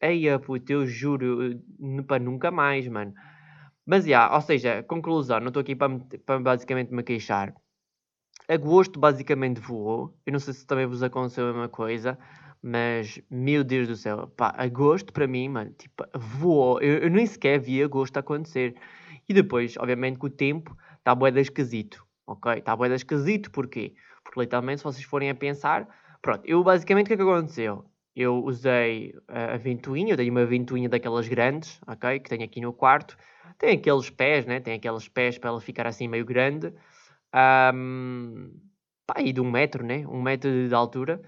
Eia, 0.00 0.38
puto, 0.38 0.72
eu 0.72 0.86
juro, 0.86 1.60
para 2.06 2.22
nunca 2.22 2.50
mais, 2.50 2.88
mano. 2.88 3.12
Mas, 3.86 4.04
yeah, 4.04 4.34
ou 4.34 4.40
seja, 4.40 4.82
conclusão, 4.82 5.38
não 5.38 5.48
estou 5.48 5.60
aqui 5.60 5.76
para, 5.76 5.96
para 6.26 6.40
basicamente 6.40 6.92
me 6.92 7.04
queixar. 7.04 7.54
Agosto 8.48 8.98
basicamente 8.98 9.60
voou. 9.60 10.18
Eu 10.26 10.32
não 10.32 10.40
sei 10.40 10.54
se 10.54 10.66
também 10.66 10.86
vos 10.86 11.02
aconteceu 11.04 11.44
a 11.44 11.52
mesma 11.52 11.68
coisa, 11.68 12.18
mas, 12.60 13.20
meu 13.30 13.62
Deus 13.62 13.86
do 13.86 13.94
céu, 13.96 14.26
pá, 14.36 14.52
agosto 14.58 15.12
para 15.12 15.28
mim, 15.28 15.48
mano, 15.48 15.70
tipo, 15.72 16.04
voou. 16.14 16.80
Eu, 16.80 16.98
eu 16.98 17.10
nem 17.10 17.26
sequer 17.26 17.60
vi 17.60 17.80
agosto 17.82 18.16
acontecer. 18.18 18.74
E 19.28 19.32
depois, 19.32 19.76
obviamente, 19.78 20.18
que 20.18 20.26
o 20.26 20.30
tempo 20.30 20.76
está 20.98 21.14
boeda 21.14 21.40
esquisito, 21.40 22.04
ok? 22.26 22.54
Está 22.54 22.74
boeda 22.74 22.96
esquisito, 22.96 23.50
porquê? 23.52 23.94
Porque 24.24 24.40
literalmente, 24.40 24.78
se 24.78 24.84
vocês 24.84 25.04
forem 25.04 25.30
a 25.30 25.34
pensar, 25.34 25.88
pronto, 26.20 26.42
eu 26.44 26.62
basicamente 26.64 27.06
o 27.06 27.08
que 27.08 27.14
é 27.14 27.16
que 27.16 27.22
aconteceu? 27.22 27.84
Eu 28.16 28.42
usei 28.42 29.14
a 29.28 29.58
ventoinha, 29.58 30.14
eu 30.14 30.16
dei 30.16 30.30
uma 30.30 30.46
ventoinha 30.46 30.88
daquelas 30.88 31.28
grandes, 31.28 31.78
ok? 31.86 32.18
Que 32.18 32.30
tenho 32.30 32.44
aqui 32.44 32.62
no 32.62 32.72
quarto. 32.72 33.14
Tem 33.58 33.76
aqueles 33.76 34.08
pés, 34.08 34.46
né? 34.46 34.58
Tem 34.58 34.74
aqueles 34.74 35.06
pés 35.06 35.36
para 35.38 35.50
ela 35.50 35.60
ficar 35.60 35.86
assim 35.86 36.08
meio 36.08 36.24
grande. 36.24 36.72
Um, 37.74 38.52
pá, 39.06 39.20
e 39.20 39.32
de 39.34 39.40
um 39.40 39.50
metro, 39.50 39.84
né? 39.84 40.06
Um 40.08 40.22
metro 40.22 40.50
de 40.50 40.74
altura. 40.74 41.20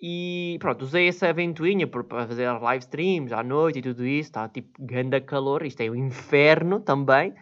E 0.00 0.56
pronto, 0.60 0.82
usei 0.82 1.08
essa 1.08 1.32
ventoinha 1.32 1.86
para 1.86 2.04
fazer 2.26 2.50
live 2.52 2.84
streams 2.84 3.32
à 3.32 3.42
noite 3.42 3.78
e 3.80 3.82
tudo 3.82 4.06
isso. 4.06 4.28
Está 4.28 4.48
tipo 4.48 4.70
ganda 4.84 5.20
calor, 5.20 5.64
isto 5.66 5.80
é 5.80 5.90
um 5.90 5.96
inferno 5.96 6.80
também. 6.80 7.34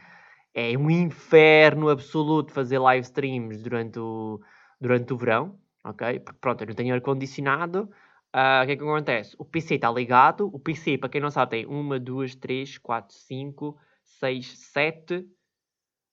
é 0.54 0.76
um 0.78 0.90
inferno 0.90 1.88
absoluto 1.88 2.52
fazer 2.52 2.78
live 2.78 3.04
streams 3.04 3.62
durante 3.62 3.98
o, 3.98 4.40
durante 4.80 5.12
o 5.12 5.16
verão, 5.16 5.58
ok? 5.84 6.20
Porque 6.20 6.38
pronto, 6.40 6.62
eu 6.62 6.68
não 6.68 6.74
tenho 6.74 6.94
ar-condicionado. 6.94 7.90
Uh, 8.34 8.64
o 8.64 8.66
que 8.66 8.72
é 8.72 8.76
que 8.76 8.82
acontece? 8.82 9.36
O 9.38 9.44
PC 9.44 9.76
está 9.76 9.90
ligado. 9.92 10.50
O 10.52 10.58
PC, 10.58 10.98
para 10.98 11.08
quem 11.08 11.20
não 11.20 11.30
sabe, 11.30 11.50
tem 11.52 11.66
uma, 11.66 12.00
duas, 12.00 12.34
três, 12.34 12.76
quatro, 12.78 13.14
cinco, 13.14 13.78
seis, 14.02 14.58
sete. 14.58 15.24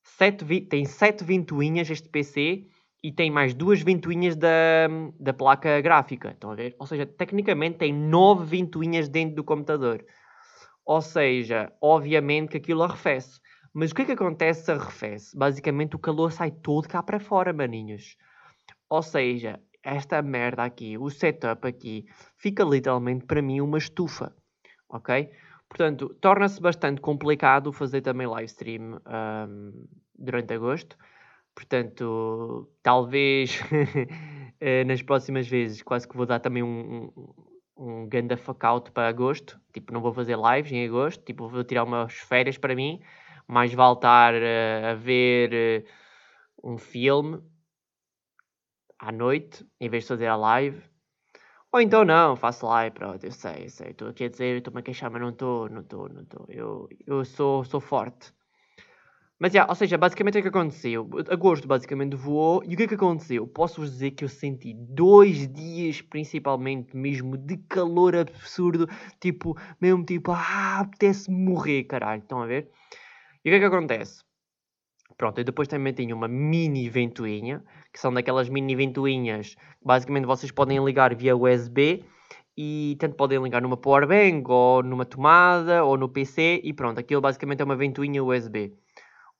sete 0.04 0.60
tem 0.62 0.84
sete 0.84 1.24
ventoinhas 1.24 1.90
este 1.90 2.08
PC 2.08 2.68
e 3.02 3.10
tem 3.10 3.28
mais 3.28 3.52
duas 3.52 3.82
ventoinhas 3.82 4.36
da, 4.36 4.86
da 5.18 5.32
placa 5.32 5.80
gráfica. 5.80 6.30
Estão 6.30 6.52
a 6.52 6.54
ver? 6.54 6.76
Ou 6.78 6.86
seja, 6.86 7.04
tecnicamente 7.04 7.78
tem 7.78 7.92
nove 7.92 8.44
ventoinhas 8.44 9.08
dentro 9.08 9.34
do 9.34 9.42
computador. 9.42 10.04
Ou 10.86 11.02
seja, 11.02 11.72
obviamente 11.80 12.50
que 12.50 12.58
aquilo 12.58 12.84
arrefece. 12.84 13.40
Mas 13.74 13.90
o 13.90 13.94
que 13.96 14.02
é 14.02 14.04
que 14.04 14.12
acontece 14.12 14.64
se 14.64 14.70
arrefece? 14.70 15.36
Basicamente 15.36 15.96
o 15.96 15.98
calor 15.98 16.30
sai 16.30 16.52
todo 16.52 16.86
cá 16.86 17.02
para 17.02 17.18
fora, 17.18 17.52
maninhos. 17.52 18.16
Ou 18.88 19.02
seja, 19.02 19.58
esta 19.82 20.22
merda 20.22 20.64
aqui, 20.64 20.96
o 20.96 21.10
setup 21.10 21.66
aqui, 21.66 22.06
fica 22.36 22.64
literalmente 22.64 23.24
para 23.24 23.42
mim 23.42 23.60
uma 23.60 23.78
estufa. 23.78 24.34
Ok? 24.88 25.30
Portanto, 25.68 26.14
torna-se 26.20 26.60
bastante 26.60 27.00
complicado 27.00 27.72
fazer 27.72 28.02
também 28.02 28.26
live 28.26 28.46
stream 28.46 29.00
um, 29.06 29.86
durante 30.18 30.52
agosto. 30.52 30.96
Portanto, 31.54 32.70
talvez 32.82 33.60
eh, 34.60 34.84
nas 34.84 35.02
próximas 35.02 35.48
vezes 35.48 35.82
quase 35.82 36.06
que 36.06 36.16
vou 36.16 36.26
dar 36.26 36.40
também 36.40 36.62
um, 36.62 37.10
um, 37.16 37.34
um 37.76 38.08
ganda 38.08 38.36
fuck 38.36 38.64
out 38.66 38.90
para 38.92 39.08
agosto. 39.08 39.58
Tipo, 39.72 39.92
não 39.92 40.02
vou 40.02 40.12
fazer 40.12 40.36
lives 40.36 40.72
em 40.72 40.84
agosto. 40.86 41.24
Tipo, 41.24 41.48
vou 41.48 41.64
tirar 41.64 41.84
umas 41.84 42.12
férias 42.14 42.58
para 42.58 42.74
mim. 42.74 43.00
Mais 43.48 43.72
vale 43.72 43.94
estar 43.94 44.34
uh, 44.34 44.86
a 44.92 44.94
ver 44.94 45.84
uh, 46.62 46.70
um 46.70 46.78
filme 46.78 47.42
à 49.02 49.10
noite 49.10 49.66
em 49.80 49.88
vez 49.88 50.04
de 50.04 50.08
fazer 50.08 50.28
a 50.28 50.36
live. 50.36 50.80
Ou 51.72 51.80
então 51.80 52.04
não, 52.04 52.36
faço 52.36 52.66
live, 52.66 52.94
pronto, 52.94 53.24
eu 53.24 53.32
sei, 53.32 53.64
eu 53.64 53.70
sei. 53.70 53.90
Estou 53.90 54.08
aqui 54.08 54.24
a 54.24 54.28
dizer, 54.28 54.58
estou-me 54.58 54.78
a 54.78 54.82
queixar, 54.82 55.10
mas 55.10 55.20
não 55.20 55.30
estou, 55.30 55.68
não 55.68 55.80
estou, 55.80 56.08
não 56.08 56.22
estou. 56.22 56.46
Eu, 56.48 56.88
eu 57.06 57.24
sou, 57.24 57.64
sou 57.64 57.80
forte. 57.80 58.32
Mas, 59.40 59.54
yeah, 59.54 59.68
ou 59.68 59.74
seja, 59.74 59.98
basicamente 59.98 60.38
o 60.38 60.42
que 60.42 60.48
aconteceu? 60.48 61.08
Agosto 61.28 61.66
basicamente 61.66 62.14
voou 62.14 62.62
e 62.64 62.74
o 62.74 62.76
que 62.76 62.84
é 62.84 62.86
que 62.86 62.94
aconteceu? 62.94 63.44
Posso-vos 63.44 63.90
dizer 63.90 64.12
que 64.12 64.22
eu 64.22 64.28
senti 64.28 64.72
dois 64.72 65.48
dias, 65.52 66.00
principalmente 66.00 66.96
mesmo, 66.96 67.36
de 67.36 67.56
calor 67.56 68.14
absurdo, 68.14 68.86
tipo, 69.18 69.58
mesmo 69.80 70.04
tipo, 70.04 70.30
ah, 70.30 70.78
apetece 70.80 71.28
morrer, 71.28 71.84
caralho, 71.84 72.22
estão 72.22 72.40
a 72.40 72.46
ver? 72.46 72.70
E 73.44 73.48
o 73.48 73.52
que 73.52 73.56
é 73.56 73.58
que 73.58 73.64
acontece? 73.64 74.22
Pronto, 75.16 75.38
eu 75.38 75.44
depois 75.44 75.66
também 75.66 75.92
tenho 75.92 76.14
uma 76.14 76.28
mini 76.28 76.88
ventoinha, 76.88 77.64
que 77.92 78.00
são 78.00 78.12
daquelas 78.12 78.48
mini 78.48 78.74
ventoinhas 78.74 79.56
basicamente 79.84 80.24
vocês 80.24 80.50
podem 80.50 80.82
ligar 80.84 81.14
via 81.14 81.36
USB 81.36 82.04
e 82.56 82.96
tanto 82.98 83.16
podem 83.16 83.42
ligar 83.42 83.62
numa 83.62 83.76
powerbank 83.76 84.44
ou 84.48 84.82
numa 84.82 85.04
tomada 85.04 85.84
ou 85.84 85.96
no 85.96 86.08
PC 86.08 86.60
e 86.64 86.72
pronto, 86.72 86.98
aquilo 86.98 87.20
basicamente 87.20 87.60
é 87.60 87.64
uma 87.64 87.76
ventoinha 87.76 88.22
USB 88.22 88.72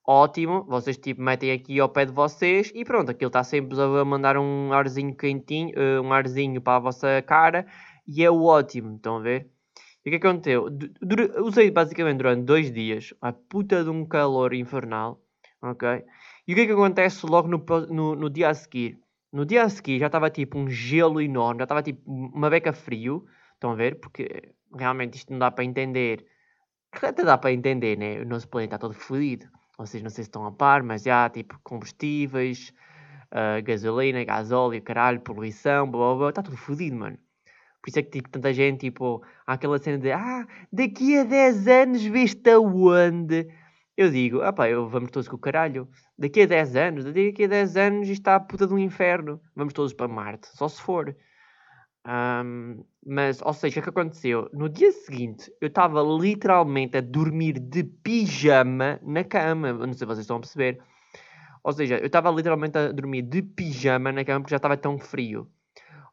ótimo, 0.06 0.64
vocês 0.64 0.96
tipo 0.98 1.22
metem 1.22 1.52
aqui 1.52 1.78
ao 1.78 1.88
pé 1.88 2.04
de 2.04 2.12
vocês 2.12 2.72
e 2.74 2.84
pronto, 2.84 3.10
aquilo 3.10 3.28
está 3.28 3.44
sempre 3.44 3.80
a 3.80 4.04
mandar 4.04 4.36
um 4.36 4.72
arzinho 4.72 5.14
quentinho, 5.14 5.72
uh, 5.78 6.02
um 6.02 6.12
arzinho 6.12 6.60
para 6.60 6.76
a 6.76 6.80
vossa 6.80 7.22
cara 7.22 7.66
e 8.06 8.24
é 8.24 8.30
o 8.30 8.42
ótimo, 8.42 8.96
estão 8.96 9.16
a 9.16 9.20
ver? 9.20 9.48
E 10.04 10.08
o 10.08 10.12
que 10.18 10.26
aconteceu? 10.26 10.66
usei 11.38 11.70
basicamente 11.70 12.18
durante 12.18 12.44
dois 12.44 12.72
dias 12.72 13.14
a 13.20 13.32
puta 13.32 13.84
de 13.84 13.90
um 13.90 14.04
calor 14.04 14.52
infernal, 14.52 15.20
ok? 15.62 16.04
E 16.46 16.52
o 16.52 16.56
que 16.56 16.62
é 16.62 16.66
que 16.66 16.72
acontece 16.72 17.24
logo 17.26 17.48
no, 17.48 17.64
no, 17.88 18.14
no 18.16 18.30
dia 18.30 18.50
a 18.50 18.54
seguir? 18.54 18.98
No 19.32 19.46
dia 19.46 19.64
a 19.64 19.68
seguir 19.68 19.98
já 19.98 20.06
estava 20.06 20.30
tipo 20.30 20.58
um 20.58 20.68
gelo 20.68 21.20
enorme, 21.20 21.60
já 21.60 21.64
estava 21.64 21.82
tipo 21.82 22.02
uma 22.10 22.50
beca 22.50 22.72
frio, 22.72 23.24
estão 23.54 23.70
a 23.70 23.74
ver? 23.74 24.00
Porque 24.00 24.54
realmente 24.76 25.16
isto 25.16 25.30
não 25.32 25.38
dá 25.38 25.50
para 25.50 25.64
entender. 25.64 26.26
Até 26.92 27.24
dá 27.24 27.38
para 27.38 27.52
entender, 27.52 27.96
né? 27.96 28.20
O 28.20 28.26
nosso 28.26 28.48
planeta 28.48 28.76
está 28.76 28.86
todo 28.86 28.94
fodido 28.94 29.48
vocês 29.82 30.02
não 30.02 30.10
sei 30.10 30.24
se 30.24 30.28
estão 30.28 30.46
a 30.46 30.52
par, 30.52 30.82
mas 30.82 31.02
já, 31.02 31.28
tipo, 31.28 31.58
combustíveis, 31.62 32.72
uh, 33.32 33.62
gasolina, 33.64 34.24
gasóleo, 34.24 34.82
caralho, 34.82 35.20
poluição, 35.20 35.90
blá 35.90 36.08
blá 36.08 36.16
blá, 36.16 36.28
está 36.30 36.42
tudo 36.42 36.56
fodido, 36.56 36.96
mano. 36.96 37.18
Por 37.82 37.88
isso 37.88 37.98
é 37.98 38.02
que, 38.02 38.10
tipo, 38.10 38.28
tanta 38.28 38.52
gente, 38.52 38.80
tipo, 38.80 39.22
há 39.46 39.54
aquela 39.54 39.78
cena 39.78 39.98
de, 39.98 40.12
ah, 40.12 40.46
daqui 40.72 41.18
a 41.18 41.24
10 41.24 41.66
anos 41.66 42.02
viste 42.04 42.48
aonde? 42.50 43.48
Eu 43.96 44.10
digo, 44.10 44.40
ah 44.40 44.52
pá, 44.52 44.64
vamos 44.88 45.10
todos 45.10 45.28
com 45.28 45.36
o 45.36 45.38
caralho. 45.38 45.88
Daqui 46.18 46.42
a 46.42 46.46
10 46.46 46.76
anos, 46.76 47.04
daqui 47.04 47.44
a 47.44 47.46
10 47.46 47.76
anos 47.76 48.08
isto 48.08 48.20
está 48.20 48.36
a 48.36 48.40
puta 48.40 48.66
um 48.66 48.78
inferno. 48.78 49.40
Vamos 49.54 49.74
todos 49.74 49.92
para 49.92 50.08
Marte, 50.08 50.48
só 50.56 50.66
se 50.68 50.80
for. 50.80 51.14
Um, 52.06 52.84
mas, 53.04 53.40
ou 53.42 53.52
seja, 53.52 53.80
o 53.80 53.82
que 53.82 53.90
aconteceu? 53.90 54.48
No 54.52 54.68
dia 54.68 54.90
seguinte, 54.92 55.52
eu 55.60 55.68
estava 55.68 56.02
literalmente 56.02 56.96
a 56.96 57.00
dormir 57.00 57.60
de 57.60 57.84
pijama 57.84 58.98
na 59.02 59.24
cama. 59.24 59.72
Não 59.72 59.92
sei 59.92 59.98
se 59.98 60.06
vocês 60.06 60.20
estão 60.20 60.36
a 60.36 60.40
perceber. 60.40 60.80
Ou 61.62 61.72
seja, 61.72 61.98
eu 61.98 62.06
estava 62.06 62.30
literalmente 62.30 62.76
a 62.78 62.90
dormir 62.92 63.22
de 63.22 63.42
pijama 63.42 64.10
na 64.10 64.24
cama 64.24 64.40
porque 64.40 64.52
já 64.52 64.56
estava 64.56 64.76
tão 64.76 64.98
frio. 64.98 65.48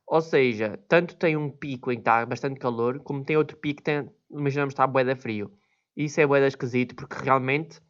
Ou 0.05 0.21
seja, 0.21 0.79
tanto 0.87 1.15
tem 1.15 1.37
um 1.37 1.49
pico 1.49 1.91
em 1.91 1.95
que 1.95 2.01
está 2.01 2.25
bastante 2.25 2.59
calor, 2.59 2.99
como 2.99 3.23
tem 3.23 3.37
outro 3.37 3.57
pico 3.57 3.77
que 3.77 3.83
tem, 3.83 4.09
imaginamos, 4.29 4.73
está 4.73 4.85
bué 4.85 5.15
frio. 5.15 5.51
Isso 5.99 6.21
é 6.21 6.25
bué 6.25 6.47
esquisito 6.47 6.95
porque 6.95 7.21
realmente 7.21 7.81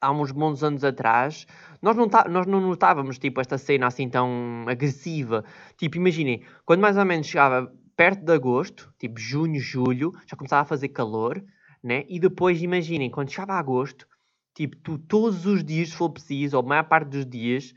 há 0.00 0.10
uns 0.10 0.32
bons 0.32 0.64
anos 0.64 0.82
atrás, 0.82 1.46
nós 1.80 1.96
não, 1.96 2.08
tá, 2.08 2.26
nós 2.28 2.44
não 2.44 2.60
notávamos 2.60 3.20
tipo, 3.20 3.40
esta 3.40 3.56
cena 3.56 3.86
assim 3.86 4.08
tão 4.08 4.64
agressiva. 4.66 5.44
Tipo, 5.76 5.96
imaginem, 5.96 6.42
quando 6.64 6.80
mais 6.80 6.96
ou 6.96 7.04
menos 7.04 7.28
chegava 7.28 7.72
perto 7.96 8.24
de 8.24 8.32
agosto, 8.32 8.92
tipo 8.98 9.20
junho, 9.20 9.60
julho, 9.60 10.10
já 10.26 10.36
começava 10.36 10.62
a 10.62 10.64
fazer 10.64 10.88
calor, 10.88 11.40
né? 11.84 12.04
E 12.08 12.18
depois, 12.18 12.60
imaginem, 12.62 13.08
quando 13.08 13.30
chegava 13.30 13.52
a 13.52 13.58
agosto, 13.60 14.08
tipo, 14.52 14.74
tu 14.78 14.98
todos 14.98 15.46
os 15.46 15.62
dias, 15.62 15.90
se 15.90 15.94
for 15.94 16.10
preciso, 16.10 16.56
ou 16.56 16.64
a 16.64 16.66
maior 16.66 16.84
parte 16.88 17.10
dos 17.10 17.26
dias, 17.26 17.72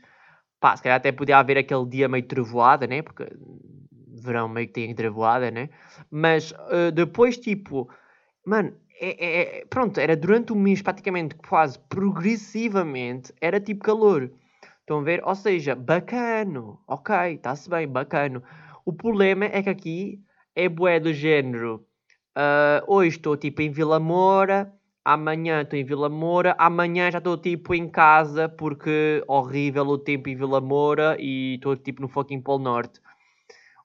pá, 0.58 0.76
se 0.76 0.82
calhar 0.82 0.96
até 0.96 1.12
podia 1.12 1.38
haver 1.38 1.58
aquele 1.58 1.86
dia 1.86 2.08
meio 2.08 2.26
trevoada, 2.26 2.88
né? 2.88 3.02
Porque 3.02 3.24
verão 4.20 4.48
meio 4.48 4.66
que 4.66 4.72
tem 4.72 4.94
trevoada, 4.96 5.48
né? 5.52 5.68
Mas 6.10 6.50
uh, 6.50 6.90
depois, 6.92 7.36
tipo, 7.36 7.88
mano, 8.44 8.74
é, 9.04 9.16
é, 9.18 9.58
é, 9.58 9.64
pronto, 9.66 10.00
era 10.00 10.16
durante 10.16 10.52
o 10.52 10.56
mês 10.56 10.80
praticamente 10.80 11.34
quase 11.34 11.78
progressivamente 11.88 13.34
era 13.40 13.60
tipo 13.60 13.84
calor. 13.84 14.30
Estão 14.80 15.00
a 15.00 15.02
ver? 15.02 15.22
Ou 15.24 15.34
seja, 15.34 15.74
bacano. 15.74 16.80
Ok, 16.86 17.14
está-se 17.34 17.68
bem, 17.68 17.86
bacano. 17.86 18.42
O 18.84 18.92
problema 18.92 19.44
é 19.46 19.62
que 19.62 19.68
aqui 19.68 20.20
é 20.54 20.68
bué 20.68 20.98
do 20.98 21.12
género. 21.12 21.86
Uh, 22.36 22.80
hoje 22.86 23.16
estou 23.16 23.36
tipo 23.36 23.62
em 23.62 23.70
Vila 23.70 24.00
Moura, 24.00 24.72
amanhã 25.04 25.62
estou 25.62 25.78
em 25.78 25.84
Vila 25.84 26.08
Moura, 26.08 26.54
amanhã 26.58 27.10
já 27.10 27.18
estou 27.18 27.36
tipo 27.36 27.74
em 27.74 27.88
casa 27.88 28.48
porque 28.48 29.22
horrível 29.28 29.86
o 29.86 29.98
tempo 29.98 30.28
em 30.28 30.34
Vila 30.34 30.60
Moura 30.60 31.16
e 31.20 31.56
estou 31.56 31.76
tipo 31.76 32.02
no 32.02 32.08
fucking 32.08 32.40
Polo 32.40 32.64
Norte. 32.64 33.00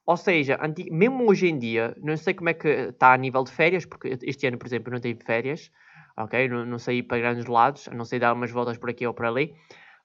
Ou 0.10 0.18
seja, 0.18 0.58
mesmo 0.90 1.30
hoje 1.30 1.48
em 1.48 1.60
dia, 1.60 1.96
não 2.02 2.18
sei 2.18 2.34
como 2.34 2.50
é 2.50 2.56
que 2.56 2.68
está 2.68 3.14
a 3.14 3.18
nível 3.18 3.44
de 3.44 3.52
férias, 3.52 3.86
porque 3.86 4.18
este 4.24 4.48
ano, 4.48 4.58
por 4.58 4.66
exemplo, 4.66 4.92
não 4.92 5.00
tive 5.00 5.24
férias, 5.24 5.72
ok? 6.18 6.50
Não, 6.50 6.66
não 6.66 6.80
saí 6.80 7.04
para 7.04 7.20
grandes 7.20 7.46
lados, 7.46 7.88
não 7.94 8.04
sei 8.04 8.18
dar 8.18 8.34
umas 8.34 8.50
voltas 8.50 8.76
por 8.80 8.90
aqui 8.90 9.06
ou 9.06 9.14
por 9.14 9.28
ali, 9.28 9.54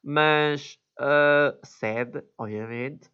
mas 0.03 0.79
uh, 1.01 1.59
sede, 1.65 2.23
obviamente. 2.37 3.09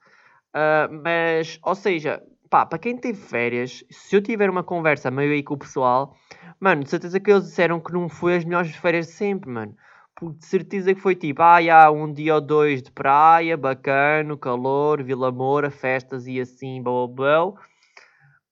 Uh, 0.52 0.92
mas, 1.04 1.60
ou 1.62 1.76
seja, 1.76 2.20
pá, 2.50 2.66
para 2.66 2.80
quem 2.80 2.96
teve 2.96 3.20
férias, 3.20 3.84
se 3.88 4.16
eu 4.16 4.20
tiver 4.20 4.50
uma 4.50 4.64
conversa 4.64 5.12
meio 5.12 5.30
aí 5.30 5.44
com 5.44 5.54
o 5.54 5.58
pessoal, 5.58 6.16
mano, 6.58 6.82
de 6.82 6.90
certeza 6.90 7.20
que 7.20 7.30
eles 7.30 7.44
disseram 7.44 7.78
que 7.78 7.92
não 7.92 8.08
foi 8.08 8.34
as 8.34 8.44
melhores 8.44 8.74
férias 8.74 9.06
de 9.06 9.12
sempre, 9.12 9.48
mano 9.48 9.76
de 10.22 10.44
certeza 10.44 10.94
que 10.94 11.00
foi 11.00 11.14
tipo, 11.14 11.42
ah, 11.42 11.58
há 11.72 11.90
um 11.90 12.12
dia 12.12 12.34
ou 12.34 12.40
dois 12.40 12.82
de 12.82 12.90
praia, 12.92 13.56
bacana, 13.56 14.36
calor, 14.36 15.02
Vila 15.02 15.32
Moura, 15.32 15.70
festas 15.70 16.26
e 16.26 16.40
assim, 16.40 16.82
blá. 16.82 17.52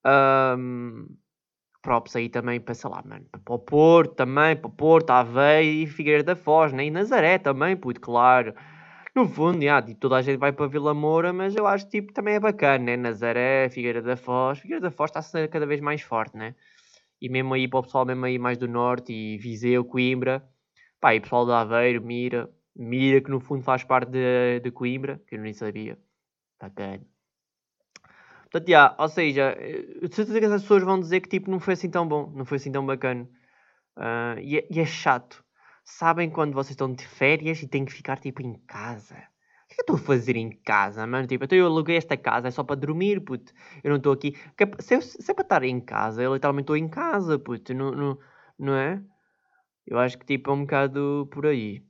Um, 0.06 1.06
props 1.82 2.16
aí 2.16 2.28
também 2.28 2.60
para, 2.60 2.74
sei 2.74 2.90
lá, 2.90 3.02
mano, 3.04 3.26
para 3.44 3.54
o 3.54 3.58
Porto 3.58 4.14
também, 4.14 4.56
para 4.56 4.68
o 4.68 4.70
Porto, 4.70 5.10
Aveiro 5.10 5.68
e 5.68 5.86
Figueira 5.86 6.22
da 6.22 6.36
Foz, 6.36 6.72
né? 6.72 6.86
e 6.86 6.90
Nazaré 6.90 7.38
também, 7.38 7.76
puto, 7.76 8.00
claro. 8.00 8.54
No 9.14 9.26
fundo, 9.26 9.62
já, 9.62 9.82
tipo, 9.82 10.00
toda 10.00 10.16
a 10.16 10.22
gente 10.22 10.38
vai 10.38 10.52
para 10.52 10.66
Vila 10.66 10.94
Moura, 10.94 11.32
mas 11.32 11.56
eu 11.56 11.66
acho 11.66 11.88
tipo, 11.88 12.12
também 12.12 12.34
é 12.34 12.40
bacana, 12.40 12.84
né? 12.84 12.96
Nazaré, 12.96 13.68
Figueira 13.68 14.00
da 14.00 14.16
Foz. 14.16 14.58
Figueira 14.60 14.80
da 14.80 14.90
Foz 14.90 15.10
está 15.10 15.20
a 15.20 15.22
ser 15.22 15.48
cada 15.48 15.66
vez 15.66 15.80
mais 15.80 16.02
forte, 16.02 16.36
né? 16.36 16.54
E 17.20 17.28
mesmo 17.28 17.54
aí 17.54 17.66
para 17.66 17.80
o 17.80 17.82
pessoal 17.82 18.06
mesmo 18.06 18.24
aí 18.24 18.38
mais 18.38 18.56
do 18.58 18.68
Norte, 18.68 19.12
e 19.12 19.38
Viseu, 19.38 19.84
Coimbra, 19.84 20.44
Pá, 21.00 21.14
e 21.14 21.20
pessoal 21.20 21.46
de 21.46 21.52
Aveiro, 21.52 22.02
Mira, 22.02 22.50
Mira 22.74 23.20
que 23.20 23.30
no 23.30 23.40
fundo 23.40 23.62
faz 23.62 23.84
parte 23.84 24.10
de, 24.10 24.60
de 24.60 24.70
Coimbra, 24.70 25.20
que 25.26 25.36
eu 25.36 25.40
nem 25.40 25.52
sabia. 25.52 25.98
Bacana. 26.60 27.04
Portanto, 28.50 28.68
yeah, 28.68 28.96
ou 28.98 29.08
seja, 29.08 29.54
de 29.54 30.14
certeza 30.14 30.38
que 30.40 30.46
essas 30.46 30.62
pessoas 30.62 30.82
vão 30.82 30.98
dizer 30.98 31.20
que 31.20 31.28
tipo, 31.28 31.50
não 31.50 31.60
foi 31.60 31.74
assim 31.74 31.90
tão 31.90 32.08
bom, 32.08 32.32
não 32.34 32.44
foi 32.44 32.56
assim 32.56 32.72
tão 32.72 32.84
bacana. 32.84 33.28
Uh, 33.96 34.38
e, 34.40 34.58
é, 34.58 34.66
e, 34.70 34.80
é, 34.80 34.86
chato. 34.86 35.44
sabem 35.84 36.30
quando 36.30 36.54
vocês 36.54 36.70
estão 36.72 36.92
de 36.92 37.06
férias 37.06 37.62
e 37.62 37.68
têm 37.68 37.84
que 37.84 37.92
ficar 37.92 38.18
tipo 38.18 38.42
em 38.42 38.54
casa? 38.66 39.14
O 39.16 39.68
que 39.68 39.74
é 39.74 39.76
que 39.76 39.80
eu 39.80 39.82
estou 39.82 39.96
a 39.96 39.98
fazer 39.98 40.36
em 40.36 40.50
casa, 40.50 41.06
mano? 41.06 41.26
Tipo, 41.26 41.44
então 41.44 41.58
eu 41.58 41.66
aluguei 41.66 41.96
esta 41.96 42.16
casa, 42.16 42.48
é 42.48 42.50
só 42.50 42.64
para 42.64 42.76
dormir, 42.76 43.20
puto. 43.20 43.52
Eu 43.84 43.90
não 43.90 43.98
estou 43.98 44.12
aqui. 44.12 44.34
Se, 44.80 44.94
eu, 44.94 45.02
se 45.02 45.30
é 45.30 45.34
para 45.34 45.42
estar 45.42 45.62
em 45.64 45.80
casa, 45.80 46.22
eu 46.22 46.34
literalmente 46.34 46.64
estou 46.64 46.76
em 46.76 46.88
casa, 46.88 47.38
puto. 47.38 47.74
Não, 47.74 47.92
não, 47.92 48.18
não 48.58 48.74
é? 48.74 49.02
Eu 49.88 49.98
acho 49.98 50.18
que 50.18 50.26
tipo 50.26 50.50
é 50.50 50.54
um 50.54 50.60
bocado 50.60 51.26
por 51.30 51.46
aí. 51.46 51.82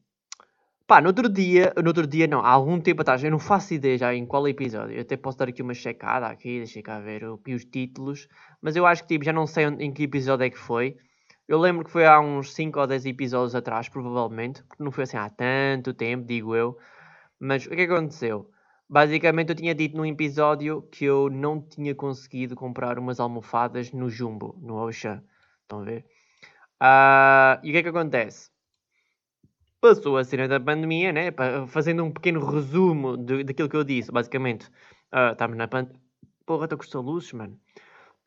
Pá, 0.87 1.01
no 1.03 1.09
outro 1.09 1.29
dia, 1.29 1.73
no 1.77 1.89
outro 1.89 2.07
dia 2.07 2.27
não, 2.27 2.41
há 2.41 2.49
algum 2.49 2.81
tempo 2.81 3.03
atrás, 3.03 3.23
eu 3.23 3.31
não 3.31 3.39
faço 3.39 3.75
ideia 3.75 3.99
já 3.99 4.15
em 4.15 4.25
qual 4.25 4.49
episódio, 4.49 4.95
eu 4.97 5.03
até 5.03 5.17
posso 5.17 5.37
dar 5.37 5.49
aqui 5.49 5.61
uma 5.61 5.75
checada 5.75 6.27
aqui, 6.27 6.59
deixa 6.59 6.81
cá 6.81 6.99
ver 7.01 7.25
os 7.25 7.65
títulos, 7.65 8.29
mas 8.63 8.75
eu 8.77 8.87
acho 8.87 9.03
que 9.03 9.09
tipo, 9.09 9.25
já 9.25 9.33
não 9.33 9.47
sei 9.47 9.65
em 9.67 9.93
que 9.93 10.05
episódio 10.05 10.45
é 10.45 10.51
que 10.51 10.57
foi. 10.57 10.97
Eu 11.47 11.59
lembro 11.59 11.85
que 11.85 11.91
foi 11.91 12.07
há 12.07 12.21
uns 12.21 12.55
5 12.55 12.79
ou 12.81 12.87
10 12.87 13.07
episódios 13.07 13.55
atrás, 13.55 13.89
provavelmente, 13.89 14.63
porque 14.63 14.83
não 14.83 14.93
foi 14.93 15.05
assim 15.05 15.17
há 15.17 15.29
tanto 15.29 15.93
tempo, 15.93 16.25
digo 16.27 16.55
eu. 16.55 16.79
Mas 17.41 17.67
o 17.67 17.71
que 17.71 17.83
é 17.83 17.85
aconteceu? 17.85 18.51
Basicamente 18.89 19.51
eu 19.51 19.57
tinha 19.57 19.75
dito 19.75 19.97
num 19.97 20.07
episódio 20.07 20.83
que 20.91 21.05
eu 21.05 21.29
não 21.29 21.61
tinha 21.61 21.95
conseguido 21.95 22.55
comprar 22.55 22.99
umas 22.99 23.21
almofadas 23.21 23.93
no 23.93 24.09
Jumbo, 24.09 24.57
no 24.63 24.77
Ocean. 24.77 25.23
Estão 25.63 25.81
a 25.81 25.85
ver? 25.85 26.07
Uh, 26.81 27.59
e 27.63 27.71
o 27.71 27.73
que 27.73 27.79
é 27.79 27.83
que 27.83 27.89
acontece? 27.89 28.51
passou 29.81 30.17
a 30.17 30.25
cena 30.25 30.49
da 30.49 30.59
pandemia, 30.59 31.13
né? 31.13 31.29
fazendo 31.69 32.05
um 32.05 32.11
pequeno 32.11 32.45
resumo 32.45 33.17
de, 33.17 33.45
daquilo 33.45 33.69
que 33.69 33.77
eu 33.77 33.85
disse, 33.85 34.11
basicamente, 34.11 34.67
uh, 35.13 35.33
estamos 35.33 35.57
na 35.57 35.69
pandemia. 35.69 36.01
Porra, 36.45 36.65
estou 36.65 36.79
com 36.79 37.01
luzes, 37.01 37.33
mano. 37.33 37.59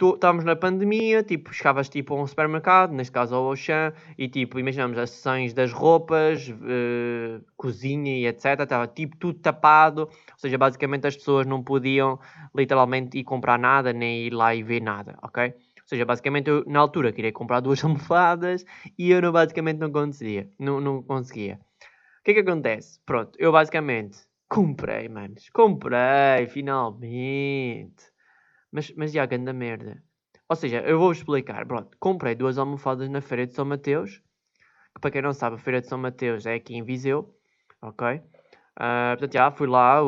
Estávamos 0.02 0.44
na 0.44 0.56
pandemia, 0.56 1.22
tipo, 1.22 1.54
chegavas 1.54 1.88
tipo 1.88 2.16
a 2.16 2.22
um 2.22 2.26
supermercado, 2.26 2.92
neste 2.92 3.12
caso 3.12 3.36
ao 3.36 3.46
Auchan, 3.46 3.94
e 4.18 4.28
tipo, 4.28 4.58
imaginamos 4.58 4.98
as 4.98 5.12
sessões 5.12 5.54
das 5.54 5.72
roupas, 5.72 6.48
uh, 6.50 7.44
cozinha 7.56 8.18
e 8.18 8.26
etc. 8.26 8.62
Estava 8.62 8.88
tipo 8.88 9.16
tudo 9.18 9.40
tapado, 9.40 10.04
ou 10.04 10.38
seja, 10.38 10.58
basicamente 10.58 11.06
as 11.06 11.16
pessoas 11.16 11.46
não 11.46 11.64
podiam 11.64 12.20
literalmente 12.56 13.18
ir 13.20 13.24
comprar 13.24 13.60
nada, 13.60 13.94
nem 13.94 14.26
ir 14.26 14.34
lá 14.34 14.56
e 14.56 14.64
ver 14.64 14.82
nada, 14.82 15.20
ok? 15.22 15.54
Seja, 15.92 16.06
basicamente 16.06 16.50
eu 16.50 16.64
na 16.66 16.80
altura 16.80 17.12
queria 17.12 17.32
comprar 17.32 17.60
duas 17.60 17.84
almofadas 17.86 18.66
e 18.98 19.12
eu 19.12 19.22
não, 19.22 19.32
basicamente 19.32 19.78
não 19.78 19.92
conseguia. 19.92 20.50
Não, 20.58 20.80
não 20.80 21.04
conseguia. 21.04 21.60
O 22.20 22.24
que 22.24 22.32
é 22.32 22.34
que 22.36 22.40
acontece? 22.40 23.00
Pronto, 23.06 23.38
eu 23.40 23.52
basicamente 23.52 24.20
comprei, 24.48 25.10
manos. 25.10 25.50
Comprei, 25.50 26.48
finalmente. 26.48 28.06
Mas, 28.72 28.94
mas 28.96 29.12
já, 29.12 29.26
grande 29.26 29.52
merda. 29.54 30.02
Ou 30.48 30.56
seja, 30.56 30.82
eu 30.82 31.00
vou 31.00 31.12
explicar. 31.12 31.66
Pronto, 31.66 31.98
comprei 32.00 32.36
duas 32.36 32.58
almofadas 32.58 33.10
na 33.10 33.22
Feira 33.22 33.46
de 33.46 33.54
São 33.54 33.66
Mateus. 33.66 34.22
Que 34.94 35.02
para 35.02 35.12
quem 35.12 35.22
não 35.22 35.34
sabe, 35.34 35.56
a 35.56 35.60
Feira 35.60 35.82
de 35.82 35.88
São 35.88 35.98
Mateus 35.98 36.46
é 36.46 36.56
aqui 36.56 36.76
em 36.76 36.84
Viseu. 36.84 37.36
Ok? 37.82 38.08
Uh, 38.08 38.22
portanto, 39.18 39.34
já 39.34 39.52
fui 39.52 39.68
lá. 39.68 40.00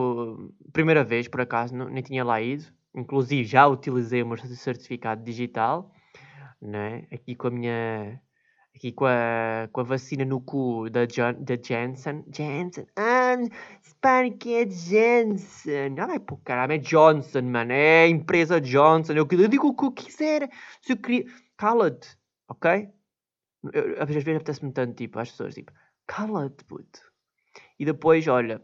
Primeira 0.71 1.03
vez, 1.03 1.27
por 1.27 1.41
acaso, 1.41 1.75
não, 1.75 1.89
nem 1.89 2.03
tinha 2.03 2.23
lá 2.23 2.41
ido. 2.41 2.65
Inclusive 2.95 3.43
já 3.43 3.67
utilizei 3.67 4.21
o 4.21 4.27
meu 4.27 4.37
certificado 4.55 5.23
digital, 5.23 5.91
né? 6.61 7.07
aqui 7.11 7.35
com 7.35 7.47
a 7.47 7.51
minha. 7.51 8.21
Aqui 8.75 8.91
com 8.91 9.05
a, 9.05 9.69
com 9.71 9.81
a 9.81 9.83
vacina 9.83 10.25
no 10.25 10.41
cu 10.41 10.89
da, 10.89 11.05
John, 11.05 11.33
da. 11.33 11.53
Ah, 12.95 13.35
que 14.39 14.55
é 14.55 14.69
Janssen. 14.69 15.95
Ai, 15.99 16.19
pô, 16.19 16.37
caramba, 16.37 16.73
é 16.73 16.77
Johnson, 16.79 17.43
mano. 17.43 17.71
É 17.71 18.03
a 18.03 18.07
empresa 18.07 18.59
Johnson. 18.59 19.13
Eu, 19.13 19.27
eu 19.29 19.47
digo 19.47 19.67
o 19.67 19.75
que 19.75 19.85
eu 19.85 19.91
quiser. 19.91 20.49
Se 20.81 20.93
eu 20.93 20.97
queria. 20.97 21.25
Cala-te, 21.55 22.17
ok? 22.49 22.89
Eu, 23.71 24.01
às 24.01 24.07
vezes 24.09 24.27
apetece-me 24.27 24.71
tanto, 24.73 24.95
tipo, 24.95 25.19
às 25.19 25.29
pessoas, 25.29 25.53
tipo, 25.53 25.71
cala-te, 26.07 26.63
puto. 26.65 26.99
E 27.79 27.85
depois, 27.85 28.27
olha, 28.27 28.61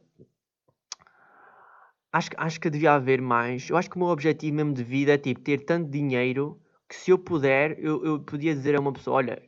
acho, 2.12 2.30
acho 2.38 2.60
que 2.60 2.70
devia 2.70 2.94
haver 2.94 3.22
mais. 3.22 3.70
Eu 3.70 3.78
acho 3.78 3.90
que 3.90 3.96
o 3.96 4.00
meu 4.00 4.10
objetivo 4.10 4.56
mesmo 4.56 4.74
de 4.74 4.84
vida 4.84 5.14
é 5.14 5.18
tipo 5.18 5.42
ter 5.42 5.66
tanto 5.66 5.90
dinheiro 5.90 6.60
que 6.88 6.96
se 6.96 7.12
eu 7.12 7.20
puder, 7.20 7.78
eu, 7.80 8.04
eu 8.04 8.20
podia 8.20 8.54
dizer 8.54 8.76
a 8.76 8.80
uma 8.80 8.94
pessoa: 8.94 9.18
olha, 9.18 9.42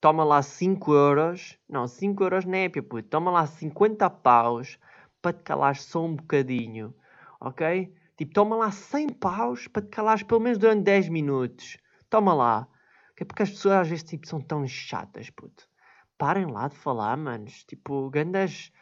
toma 0.00 0.24
lá 0.24 0.42
5 0.42 0.92
euros. 0.92 1.58
Não, 1.68 1.86
5 1.86 2.22
euros 2.24 2.44
não 2.44 2.54
é, 2.54 2.68
puto. 2.68 3.02
Toma 3.02 3.30
lá 3.30 3.46
50 3.46 4.08
paus 4.10 4.78
para 5.20 5.32
te 5.32 5.42
calar 5.42 5.76
só 5.76 6.04
um 6.04 6.16
bocadinho. 6.16 6.94
Ok? 7.40 7.94
Tipo, 8.16 8.32
toma 8.34 8.56
lá 8.56 8.70
100 8.70 9.08
paus 9.14 9.68
para 9.68 9.82
te 9.82 9.88
calar 9.88 10.24
pelo 10.24 10.40
menos 10.40 10.58
durante 10.58 10.82
10 10.84 11.08
minutos. 11.08 11.78
Toma 12.08 12.34
lá. 12.34 12.68
É 13.18 13.24
porque 13.24 13.42
as 13.42 13.50
pessoas 13.50 13.74
às 13.74 13.88
vezes 13.88 14.04
tipo, 14.04 14.26
são 14.26 14.40
tão 14.40 14.66
chatas, 14.66 15.28
puto. 15.30 15.68
Parem 16.16 16.46
lá 16.46 16.68
de 16.68 16.76
falar, 16.76 17.16
manos. 17.16 17.64
Tipo, 17.64 18.08
grandes. 18.10 18.72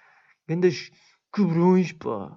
grandes 0.46 0.90
quebrões, 1.33 1.92
pô. 1.92 2.31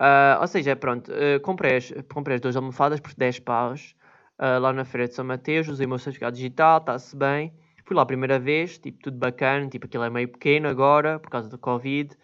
Uh, 0.00 0.40
ou 0.40 0.46
seja, 0.46 0.74
pronto, 0.74 1.12
uh, 1.12 1.38
comprei, 1.42 1.76
as, 1.76 1.92
comprei 2.10 2.36
as 2.36 2.40
duas 2.40 2.56
almofadas 2.56 3.00
por 3.00 3.12
10 3.12 3.40
paus 3.40 3.94
uh, 4.38 4.58
lá 4.58 4.72
na 4.72 4.82
Feira 4.82 5.06
de 5.06 5.14
São 5.14 5.26
Mateus, 5.26 5.68
usei 5.68 5.84
o 5.84 5.88
meu 5.90 5.98
certificado 5.98 6.36
digital, 6.36 6.78
está-se 6.78 7.14
bem. 7.14 7.52
Fui 7.84 7.94
lá 7.94 8.02
a 8.02 8.06
primeira 8.06 8.38
vez, 8.38 8.78
tipo, 8.78 8.98
tudo 9.02 9.18
bacana, 9.18 9.68
tipo, 9.68 9.84
aquilo 9.84 10.04
é 10.04 10.08
meio 10.08 10.28
pequeno 10.28 10.68
agora, 10.68 11.18
por 11.18 11.28
causa 11.28 11.50
do 11.50 11.58
Covid. 11.58 12.14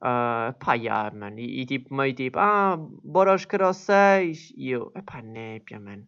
Uh, 0.00 0.54
pá, 0.64 0.74
yeah, 0.74 1.10
mano, 1.10 1.40
e, 1.40 1.62
e, 1.62 1.66
tipo, 1.66 1.92
meio 1.92 2.14
tipo, 2.14 2.38
ah, 2.38 2.78
bora 3.02 3.32
aos 3.32 3.44
carrosséis. 3.44 4.52
E 4.56 4.70
eu, 4.70 4.92
pá, 5.04 5.20
népia, 5.20 5.80
mano. 5.80 6.06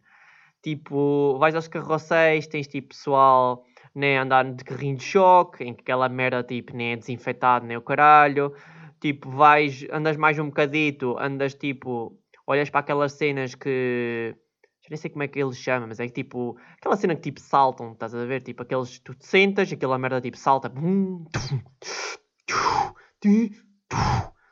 Tipo, 0.63 1.37
vais 1.37 1.53
aos 1.53 1.67
carrosséis, 1.67 2.47
tens 2.47 2.67
tipo 2.67 2.89
pessoal, 2.89 3.65
né, 3.93 4.17
andar 4.17 4.45
de 4.45 4.63
carrinho 4.63 4.95
de 4.95 5.03
choque, 5.03 5.65
em 5.65 5.73
que 5.73 5.81
aquela 5.81 6.07
merda, 6.07 6.43
tipo, 6.43 6.73
nem 6.77 6.93
é 6.93 6.95
desinfetado, 6.95 7.65
nem 7.65 7.75
o 7.75 7.81
caralho 7.81 8.53
tipo, 8.99 9.29
vais, 9.29 9.85
andas 9.91 10.17
mais 10.17 10.37
um 10.39 10.45
bocadito, 10.45 11.17
andas 11.19 11.53
tipo, 11.55 12.17
olhas 12.45 12.69
para 12.69 12.81
aquelas 12.81 13.13
cenas 13.13 13.55
que. 13.55 14.35
Já 14.81 14.87
nem 14.89 14.97
sei 14.97 15.09
como 15.09 15.23
é 15.23 15.27
que 15.27 15.39
eles 15.39 15.57
chamam, 15.57 15.87
mas 15.87 15.99
é 15.99 16.07
tipo. 16.07 16.57
Aquela 16.77 16.97
cena 16.97 17.15
que 17.15 17.21
tipo 17.21 17.39
saltam, 17.39 17.93
estás 17.93 18.13
a 18.15 18.25
ver? 18.25 18.41
Tipo, 18.41 18.63
aqueles. 18.63 18.99
Tu 18.99 19.13
te 19.13 19.25
sentas, 19.25 19.71
aquela 19.71 19.97
merda 19.97 20.21
tipo 20.21 20.37
salta. 20.37 20.71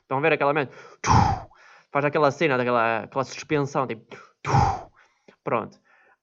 Estão 0.01 0.17
a 0.17 0.21
ver 0.21 0.33
aquela 0.33 0.53
merda? 0.53 0.71
Faz 1.91 2.05
aquela 2.05 2.31
cena, 2.31 2.57
daquela 2.57 3.03
aquela 3.03 3.23
suspensão, 3.23 3.87
tipo. 3.87 4.15
Pronto. 5.43 5.79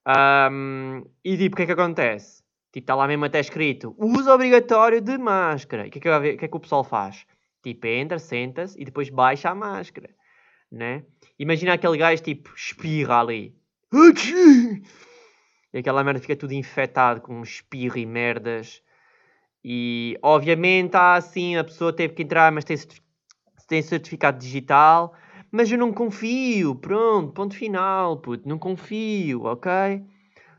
Um, 0.06 1.02
e 1.24 1.36
tipo, 1.36 1.54
o 1.54 1.56
que 1.56 1.62
é 1.62 1.66
que 1.66 1.72
acontece? 1.72 2.44
Tipo, 2.70 2.84
está 2.84 2.94
lá 2.94 3.06
mesmo 3.06 3.24
até 3.24 3.40
escrito: 3.40 3.94
uso 3.98 4.30
obrigatório 4.30 5.00
de 5.00 5.16
máscara. 5.16 5.86
O 5.86 5.90
que 5.90 5.98
é 5.98 6.00
que, 6.00 6.36
que, 6.36 6.44
é 6.44 6.48
que 6.48 6.56
o 6.56 6.60
pessoal 6.60 6.84
faz? 6.84 7.26
Tipo, 7.64 7.86
entra, 7.86 8.18
senta-se 8.18 8.78
e 8.78 8.84
depois 8.84 9.08
baixa 9.08 9.48
a 9.48 9.54
máscara, 9.54 10.10
né? 10.70 11.02
Imagina 11.38 11.72
aquele 11.72 11.96
gajo, 11.96 12.22
tipo, 12.22 12.54
espirra 12.54 13.20
ali. 13.20 13.56
E 15.72 15.78
aquela 15.78 16.04
merda 16.04 16.20
fica 16.20 16.36
tudo 16.36 16.52
infectado 16.52 17.22
com 17.22 17.42
espirro 17.42 17.96
e 17.96 18.04
merdas. 18.04 18.82
E, 19.64 20.18
obviamente, 20.22 20.94
há 20.94 21.14
assim, 21.14 21.56
a 21.56 21.64
pessoa 21.64 21.90
teve 21.90 22.12
que 22.12 22.22
entrar, 22.22 22.52
mas 22.52 22.66
tem, 22.66 22.76
tem 23.66 23.80
certificado 23.80 24.38
digital. 24.38 25.14
Mas 25.50 25.72
eu 25.72 25.78
não 25.78 25.90
confio, 25.90 26.74
pronto, 26.74 27.32
ponto 27.32 27.56
final, 27.56 28.18
puto, 28.18 28.46
não 28.46 28.58
confio, 28.58 29.44
ok? 29.44 29.70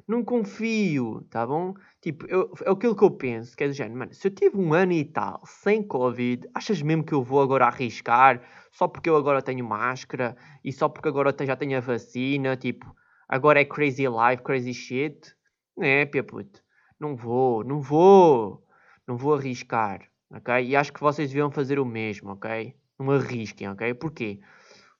Não 0.07 0.23
confio, 0.23 1.25
tá 1.31 1.45
bom? 1.47 1.73
Tipo, 1.99 2.27
eu, 2.27 2.53
é 2.63 2.69
aquilo 2.69 2.95
que 2.95 3.03
eu 3.03 3.09
penso, 3.09 3.57
que 3.57 3.63
é 3.63 3.67
do 3.67 3.73
género, 3.73 3.97
mano, 3.97 4.13
se 4.13 4.27
eu 4.27 4.31
tive 4.33 4.55
um 4.55 4.71
ano 4.71 4.91
e 4.91 5.03
tal 5.03 5.41
sem 5.45 5.81
Covid, 5.81 6.47
achas 6.53 6.79
mesmo 6.81 7.03
que 7.03 7.13
eu 7.13 7.23
vou 7.23 7.41
agora 7.41 7.65
arriscar 7.65 8.41
só 8.71 8.87
porque 8.87 9.09
eu 9.09 9.15
agora 9.15 9.41
tenho 9.41 9.65
máscara 9.65 10.37
e 10.63 10.71
só 10.71 10.87
porque 10.87 11.07
agora 11.07 11.35
já 11.43 11.55
tenho 11.55 11.77
a 11.77 11.81
vacina, 11.81 12.55
tipo, 12.55 12.95
agora 13.27 13.61
é 13.61 13.65
crazy 13.65 14.03
life, 14.03 14.43
crazy 14.43 14.73
shit? 14.73 15.33
Não 15.75 15.85
é, 15.85 16.05
pia 16.05 16.23
puto. 16.23 16.61
Não 16.99 17.15
vou, 17.15 17.63
não 17.63 17.81
vou, 17.81 18.63
não 19.07 19.17
vou 19.17 19.33
arriscar, 19.33 20.01
ok? 20.29 20.65
E 20.65 20.75
acho 20.75 20.93
que 20.93 21.01
vocês 21.01 21.29
deviam 21.29 21.49
fazer 21.49 21.79
o 21.79 21.85
mesmo, 21.85 22.31
ok? 22.31 22.75
Não 22.99 23.09
arrisquem, 23.11 23.67
ok? 23.69 23.93
Porquê? 23.95 24.39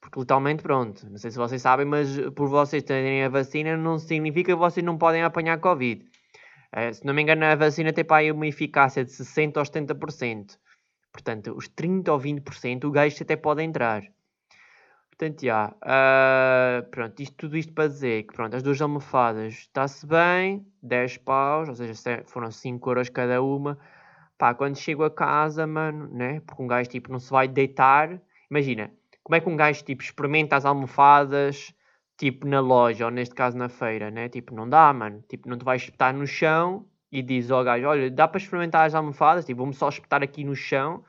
Porque 0.05 0.19
literalmente, 0.19 0.61
pronto, 0.61 1.09
não 1.09 1.17
sei 1.17 1.31
se 1.31 1.37
vocês 1.37 1.59
sabem, 1.59 1.83
mas 1.83 2.15
por 2.35 2.47
vocês 2.47 2.83
terem 2.83 3.23
a 3.23 3.29
vacina 3.29 3.75
não 3.75 3.97
significa 3.97 4.51
que 4.53 4.55
vocês 4.55 4.85
não 4.85 4.99
podem 4.99 5.23
apanhar 5.23 5.59
Covid. 5.59 6.05
Uh, 6.71 6.93
se 6.93 7.03
não 7.03 7.11
me 7.11 7.23
engano, 7.23 7.43
a 7.43 7.55
vacina 7.55 7.91
tem 7.91 8.05
para 8.05 8.17
aí 8.17 8.31
uma 8.31 8.45
eficácia 8.45 9.03
de 9.03 9.09
60% 9.09 9.57
ou 9.57 9.63
70%. 9.63 10.59
Portanto, 11.11 11.55
os 11.57 11.67
30% 11.69 12.09
ou 12.09 12.19
20% 12.19 12.83
o 12.83 12.91
gajo 12.91 13.17
até 13.19 13.35
pode 13.35 13.63
entrar. 13.63 14.03
Portanto, 15.09 15.41
já. 15.41 15.73
Uh, 15.81 16.87
pronto, 16.91 17.19
isto, 17.23 17.35
tudo 17.35 17.57
isto 17.57 17.73
para 17.73 17.87
dizer 17.87 18.23
que 18.27 18.33
pronto, 18.33 18.55
as 18.55 18.61
duas 18.61 18.79
almofadas 18.79 19.53
está-se 19.53 20.05
bem, 20.05 20.67
10 20.83 21.17
paus, 21.17 21.67
ou 21.67 21.73
seja, 21.73 22.23
foram 22.25 22.51
5 22.51 22.89
euros 22.91 23.09
cada 23.09 23.41
uma. 23.41 23.79
Pá, 24.37 24.53
quando 24.53 24.77
chego 24.77 25.03
a 25.03 25.09
casa, 25.09 25.65
mano, 25.65 26.07
né? 26.13 26.41
Porque 26.41 26.61
um 26.61 26.67
gajo 26.67 26.89
tipo 26.91 27.11
não 27.11 27.19
se 27.19 27.31
vai 27.31 27.47
deitar. 27.47 28.21
Imagina, 28.51 28.91
como 29.25 29.35
é 29.35 29.41
que 29.41 29.49
um 29.49 29.55
gajo 29.57 29.83
tipo 29.83 30.03
experimenta 30.03 30.55
as 30.55 30.65
almofadas 30.65 31.73
tipo 32.17 32.47
na 32.47 32.59
loja, 32.59 33.05
ou 33.05 33.11
neste 33.11 33.33
caso 33.33 33.57
na 33.57 33.67
feira, 33.69 34.11
né? 34.11 34.29
Tipo, 34.29 34.53
não 34.53 34.69
dá, 34.69 34.93
mano. 34.93 35.23
Tipo, 35.27 35.49
não 35.49 35.57
te 35.57 35.65
vais 35.65 35.81
espetar 35.81 36.13
no 36.13 36.27
chão 36.27 36.85
e 37.11 37.23
diz 37.23 37.49
ao 37.49 37.63
gajo: 37.63 37.87
Olha, 37.87 38.09
dá 38.11 38.27
para 38.27 38.37
experimentar 38.39 38.85
as 38.85 38.93
almofadas? 38.95 39.45
Tipo, 39.45 39.57
vou-me 39.59 39.73
só 39.73 39.89
espetar 39.89 40.21
aqui 40.23 40.43
no 40.43 40.55
chão 40.55 41.03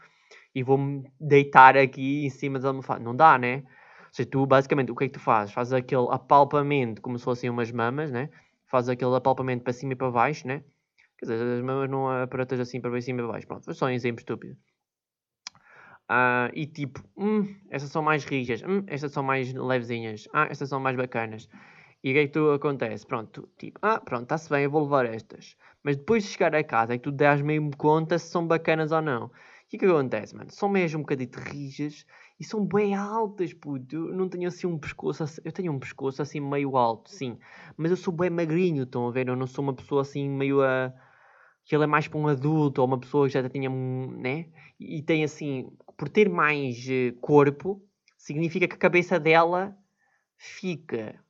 e 0.54 0.62
vou-me 0.62 1.04
deitar 1.20 1.76
aqui 1.76 2.24
em 2.24 2.30
cima 2.30 2.58
das 2.58 2.64
almofadas. 2.64 3.04
Não 3.04 3.14
dá, 3.14 3.38
né? 3.38 3.58
Ou 3.58 4.12
seja, 4.12 4.28
tu 4.30 4.46
basicamente, 4.46 4.90
o 4.90 4.96
que 4.96 5.04
é 5.04 5.08
que 5.08 5.14
tu 5.14 5.20
fazes? 5.20 5.52
Fazes 5.52 5.74
aquele 5.74 6.06
apalpamento 6.10 7.02
como 7.02 7.18
se 7.18 7.24
fossem 7.24 7.50
umas 7.50 7.70
mamas, 7.70 8.10
né? 8.10 8.30
Fazes 8.66 8.88
aquele 8.88 9.14
apalpamento 9.14 9.62
para 9.62 9.74
cima 9.74 9.92
e 9.92 9.96
para 9.96 10.10
baixo, 10.10 10.48
né? 10.48 10.64
Quer 11.18 11.26
dizer, 11.26 11.58
as 11.58 11.62
mamas 11.62 11.90
não 11.90 12.08
aparatas 12.08 12.58
assim 12.60 12.80
para 12.80 12.98
cima 13.00 13.20
e 13.20 13.22
para 13.24 13.32
baixo. 13.32 13.46
Pronto, 13.46 13.64
foi 13.64 13.74
só 13.74 13.86
um 13.86 13.90
exemplo 13.90 14.20
estúpido. 14.20 14.56
Uh, 16.10 16.50
e 16.54 16.66
tipo, 16.66 17.02
hum, 17.16 17.54
estas 17.68 17.90
são 17.90 18.02
mais 18.02 18.24
rijas, 18.24 18.62
hum, 18.62 18.84
estas 18.86 19.10
são 19.12 19.22
mais 19.24 19.52
levezinhas, 19.52 20.28
ah, 20.32 20.46
estas 20.48 20.68
são 20.68 20.78
mais 20.78 20.96
bacanas. 20.96 21.48
E 22.04 22.10
o 22.10 22.14
que 22.14 22.18
é 22.20 22.26
que 22.26 22.32
tu 22.32 22.50
acontece? 22.52 23.04
Pronto, 23.04 23.48
tipo, 23.58 23.80
ah, 23.82 24.00
pronto, 24.00 24.22
está-se 24.22 24.48
bem, 24.48 24.64
eu 24.64 24.70
vou 24.70 24.82
levar 24.82 25.06
estas. 25.06 25.56
Mas 25.82 25.96
depois 25.96 26.22
de 26.22 26.30
chegar 26.30 26.54
a 26.54 26.62
casa 26.62 26.94
é 26.94 26.98
que 26.98 27.04
tu 27.04 27.10
dás 27.10 27.40
mesmo 27.40 27.76
conta 27.76 28.18
se 28.18 28.28
são 28.30 28.46
bacanas 28.46 28.92
ou 28.92 29.02
não. 29.02 29.26
O 29.26 29.30
que 29.68 29.84
acontece, 29.84 30.36
mano? 30.36 30.50
São 30.52 30.68
mesmo 30.68 31.00
um 31.00 31.02
bocadito 31.02 31.40
rijas 31.40 32.06
e 32.38 32.44
são 32.44 32.64
bem 32.64 32.94
altas, 32.94 33.52
puto. 33.52 33.96
Eu 33.96 34.14
não 34.14 34.28
tenho 34.28 34.46
assim 34.46 34.66
um 34.66 34.78
pescoço 34.78 35.24
assim. 35.24 35.40
Eu 35.44 35.50
tenho 35.50 35.72
um 35.72 35.78
pescoço 35.78 36.22
assim 36.22 36.38
meio 36.38 36.76
alto, 36.76 37.10
sim. 37.10 37.36
Mas 37.76 37.90
eu 37.90 37.96
sou 37.96 38.14
bem 38.14 38.30
magrinho, 38.30 38.84
estão 38.84 39.08
a 39.08 39.10
ver? 39.10 39.26
Eu 39.26 39.34
não 39.34 39.46
sou 39.46 39.64
uma 39.64 39.74
pessoa 39.74 40.02
assim 40.02 40.28
meio 40.28 40.62
a. 40.62 40.92
que 41.66 41.74
ele 41.74 41.84
é 41.84 41.86
mais 41.86 42.06
para 42.06 42.18
um 42.18 42.28
adulto 42.28 42.80
ou 42.80 42.86
uma 42.86 42.98
pessoa 42.98 43.26
que 43.26 43.34
já 43.34 43.48
tinha. 43.48 43.68
né? 43.68 44.46
E 44.78 45.02
tem 45.02 45.24
assim. 45.24 45.68
por 45.98 46.08
ter 46.08 46.28
mais 46.28 46.86
eh, 46.88 47.12
corpo, 47.20 47.82
significa 48.16 48.68
que 48.68 48.76
a 48.76 48.78
cabeça 48.78 49.18
dela 49.18 49.76
fica 50.36 51.20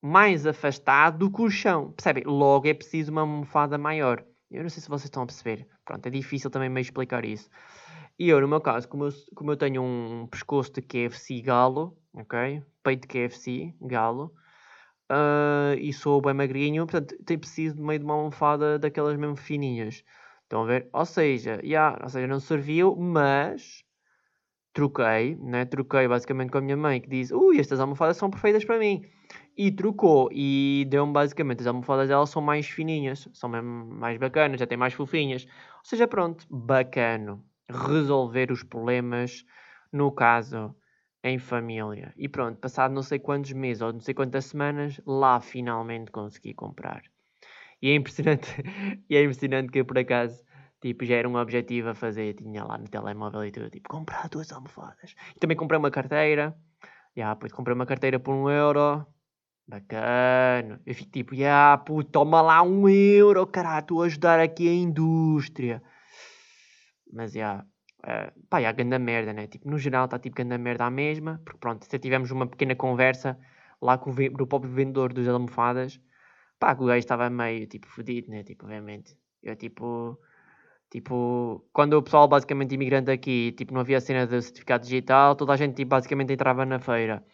mais 0.00 0.46
afastado 0.46 1.18
do 1.18 1.30
colchão. 1.30 1.92
Percebem? 1.92 2.22
Logo 2.24 2.68
é 2.68 2.74
preciso 2.74 3.10
uma 3.10 3.22
almofada 3.22 3.76
maior. 3.76 4.24
Eu 4.50 4.62
não 4.62 4.70
sei 4.70 4.80
se 4.80 4.88
vocês 4.88 5.06
estão 5.06 5.24
a 5.24 5.26
perceber. 5.26 5.66
Pronto, 5.84 6.06
é 6.06 6.10
difícil 6.10 6.48
também 6.48 6.68
meio 6.68 6.82
explicar 6.82 7.24
isso. 7.24 7.50
E 8.18 8.28
eu, 8.28 8.40
no 8.40 8.46
meu 8.48 8.60
caso, 8.60 8.88
como 8.88 9.06
eu, 9.06 9.10
como 9.34 9.50
eu 9.50 9.56
tenho 9.56 9.82
um 9.82 10.28
pescoço 10.28 10.72
de 10.72 10.80
KFC 10.80 11.42
galo, 11.42 11.98
ok? 12.14 12.62
Peito 12.84 13.02
de 13.02 13.08
KFC 13.08 13.74
galo, 13.80 14.32
uh, 15.10 15.74
e 15.78 15.92
sou 15.92 16.20
bem 16.20 16.34
magrinho, 16.34 16.86
portanto, 16.86 17.16
tenho 17.24 17.40
preciso 17.40 17.76
de 17.76 17.82
meio 17.82 17.98
de 17.98 18.04
uma 18.04 18.14
almofada 18.14 18.78
daquelas 18.78 19.16
mesmo 19.16 19.36
fininhas. 19.36 20.04
Estão 20.42 20.62
a 20.62 20.66
ver? 20.66 20.88
Ou 20.92 21.04
seja, 21.04 21.60
yeah, 21.62 21.98
ou 22.02 22.08
seja, 22.08 22.26
não 22.26 22.38
serviu, 22.40 22.94
mas 22.96 23.84
troquei, 24.72 25.36
né? 25.36 25.64
Troquei 25.64 26.06
basicamente 26.06 26.50
com 26.50 26.58
a 26.58 26.60
minha 26.60 26.76
mãe 26.76 27.00
que 27.00 27.08
diz: 27.08 27.30
Ui, 27.32 27.58
estas 27.58 27.80
almofadas 27.80 28.16
são 28.16 28.30
perfeitas 28.30 28.64
para 28.64 28.78
mim. 28.78 29.02
E 29.56 29.72
trocou 29.72 30.28
e 30.30 30.86
deu-me 30.90 31.12
basicamente 31.12 31.60
as 31.60 31.66
almofadas 31.66 32.08
dela 32.08 32.26
são 32.26 32.42
mais 32.42 32.68
fininhas, 32.68 33.26
são 33.32 33.48
mesmo 33.48 33.86
mais 33.86 34.18
bacanas, 34.18 34.60
já 34.60 34.66
têm 34.66 34.76
mais 34.76 34.92
fofinhas. 34.92 35.44
Ou 35.44 35.84
seja, 35.84 36.06
pronto, 36.06 36.46
bacano. 36.50 37.42
Resolver 37.68 38.52
os 38.52 38.62
problemas, 38.62 39.44
no 39.90 40.12
caso, 40.12 40.76
em 41.28 41.38
família. 41.38 42.12
E 42.16 42.28
pronto, 42.28 42.58
passado 42.58 42.92
não 42.92 43.02
sei 43.02 43.18
quantos 43.18 43.52
meses 43.52 43.82
ou 43.82 43.92
não 43.92 44.00
sei 44.00 44.14
quantas 44.14 44.46
semanas, 44.46 45.00
lá 45.06 45.40
finalmente 45.40 46.10
consegui 46.10 46.54
comprar. 46.54 47.02
E 47.82 47.90
é 47.90 47.94
impressionante, 47.94 48.48
e 49.08 49.16
é 49.16 49.22
impressionante 49.22 49.70
que 49.70 49.84
por 49.84 49.98
acaso 49.98 50.46
Tipo, 50.80 51.04
já 51.04 51.16
era 51.16 51.28
um 51.28 51.36
objetivo 51.36 51.88
a 51.88 51.94
fazer. 51.94 52.34
Tinha 52.34 52.64
lá 52.64 52.78
no 52.78 52.88
telemóvel 52.88 53.44
e 53.44 53.50
tudo. 53.50 53.70
Tipo, 53.70 53.88
comprar 53.88 54.28
duas 54.28 54.52
almofadas. 54.52 55.14
E 55.34 55.38
também 55.38 55.56
comprei 55.56 55.78
uma 55.78 55.90
carteira. 55.90 56.56
Já, 57.16 57.22
yeah, 57.22 57.34
depois 57.34 57.52
comprei 57.52 57.74
uma 57.74 57.86
carteira 57.86 58.20
por 58.20 58.34
um 58.34 58.48
euro. 58.50 59.06
Bacana. 59.66 60.80
Eu 60.86 60.94
fico 60.94 61.10
tipo, 61.10 61.34
yeah, 61.34 61.76
puto, 61.78 62.10
toma 62.10 62.40
lá 62.40 62.62
um 62.62 62.88
euro, 62.88 63.46
caralho, 63.46 63.80
estou 63.80 64.02
a 64.02 64.06
ajudar 64.06 64.38
aqui 64.38 64.68
a 64.68 64.72
indústria. 64.72 65.82
Mas, 67.12 67.32
já, 67.32 67.38
yeah, 67.38 67.66
uh, 68.06 68.46
pá, 68.48 68.60
já, 68.62 68.72
ganda 68.72 68.98
merda, 68.98 69.32
né? 69.32 69.46
Tipo, 69.46 69.68
no 69.70 69.78
geral 69.78 70.06
está 70.06 70.18
tipo 70.18 70.36
ganda 70.36 70.56
merda 70.58 70.86
à 70.86 70.90
mesma. 70.90 71.40
Porque 71.44 71.58
pronto, 71.58 71.84
se 71.84 71.98
tivemos 71.98 72.30
uma 72.30 72.46
pequena 72.46 72.74
conversa 72.74 73.38
lá 73.82 73.98
com 73.98 74.10
o, 74.10 74.14
o 74.42 74.46
próprio 74.46 74.72
vendedor 74.72 75.12
dos 75.12 75.28
almofadas, 75.28 76.00
pá, 76.58 76.74
que 76.74 76.82
o 76.82 76.86
gajo 76.86 76.98
estava 76.98 77.28
meio, 77.30 77.66
tipo, 77.66 77.86
fodido, 77.88 78.30
né? 78.30 78.42
Tipo, 78.44 78.64
obviamente. 78.66 79.16
Eu, 79.42 79.56
tipo, 79.56 80.18
Tipo, 80.90 81.66
quando 81.72 81.94
o 81.94 82.02
pessoal 82.02 82.28
basicamente 82.28 82.74
imigrante 82.74 83.10
aqui, 83.10 83.52
tipo, 83.52 83.74
não 83.74 83.80
havia 83.80 84.00
cena 84.00 84.26
de 84.26 84.40
certificado 84.40 84.84
digital, 84.84 85.34
toda 85.34 85.52
a 85.52 85.56
gente 85.56 85.74
tipo, 85.74 85.90
basicamente 85.90 86.32
entrava 86.32 86.64
na 86.64 86.78
feira. 86.78 87.24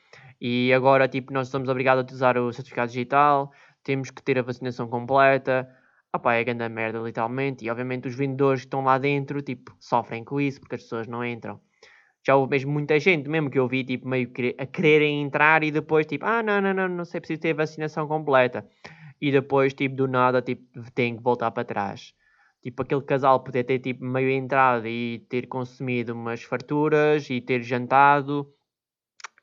E 0.40 0.72
agora, 0.72 1.06
tipo, 1.06 1.32
nós 1.32 1.48
somos 1.48 1.68
obrigados 1.68 2.00
a 2.00 2.04
utilizar 2.04 2.38
o 2.38 2.52
certificado 2.52 2.88
digital, 2.90 3.52
temos 3.84 4.10
que 4.10 4.22
ter 4.22 4.38
a 4.38 4.42
vacinação 4.42 4.88
completa. 4.88 5.68
Ah 6.12 6.18
pá, 6.18 6.34
é 6.34 6.44
grande 6.44 6.68
merda, 6.68 6.98
literalmente. 6.98 7.64
E 7.64 7.70
obviamente 7.70 8.08
os 8.08 8.14
vendedores 8.14 8.60
que 8.62 8.66
estão 8.66 8.84
lá 8.84 8.98
dentro, 8.98 9.40
tipo, 9.42 9.74
sofrem 9.80 10.24
com 10.24 10.40
isso 10.40 10.60
porque 10.60 10.74
as 10.74 10.82
pessoas 10.82 11.06
não 11.06 11.24
entram. 11.24 11.60
Já 12.26 12.36
houve 12.36 12.50
mesmo 12.50 12.72
muita 12.72 12.98
gente, 13.00 13.28
mesmo 13.28 13.50
que 13.50 13.58
eu 13.58 13.66
vi, 13.68 13.84
tipo, 13.84 14.08
meio 14.08 14.30
a 14.58 14.66
quererem 14.66 15.22
entrar 15.22 15.64
e 15.64 15.70
depois, 15.70 16.06
tipo, 16.06 16.24
ah, 16.26 16.42
não, 16.42 16.60
não, 16.60 16.74
não, 16.74 16.88
não 16.88 17.04
sei, 17.04 17.20
preciso 17.20 17.40
ter 17.40 17.54
vacinação 17.54 18.06
completa. 18.06 18.68
E 19.20 19.32
depois, 19.32 19.74
tipo, 19.74 19.96
do 19.96 20.06
nada, 20.08 20.42
tipo, 20.42 20.62
tem 20.94 21.16
que 21.16 21.22
voltar 21.22 21.50
para 21.50 21.64
trás 21.64 22.14
tipo 22.62 22.80
aquele 22.82 23.02
casal 23.02 23.40
poder 23.40 23.64
ter 23.64 23.80
tipo 23.80 24.04
meio 24.04 24.30
entrado 24.30 24.86
e 24.86 25.18
ter 25.28 25.48
consumido 25.48 26.12
umas 26.12 26.42
farturas 26.44 27.28
e 27.28 27.40
ter 27.40 27.62
jantado 27.62 28.48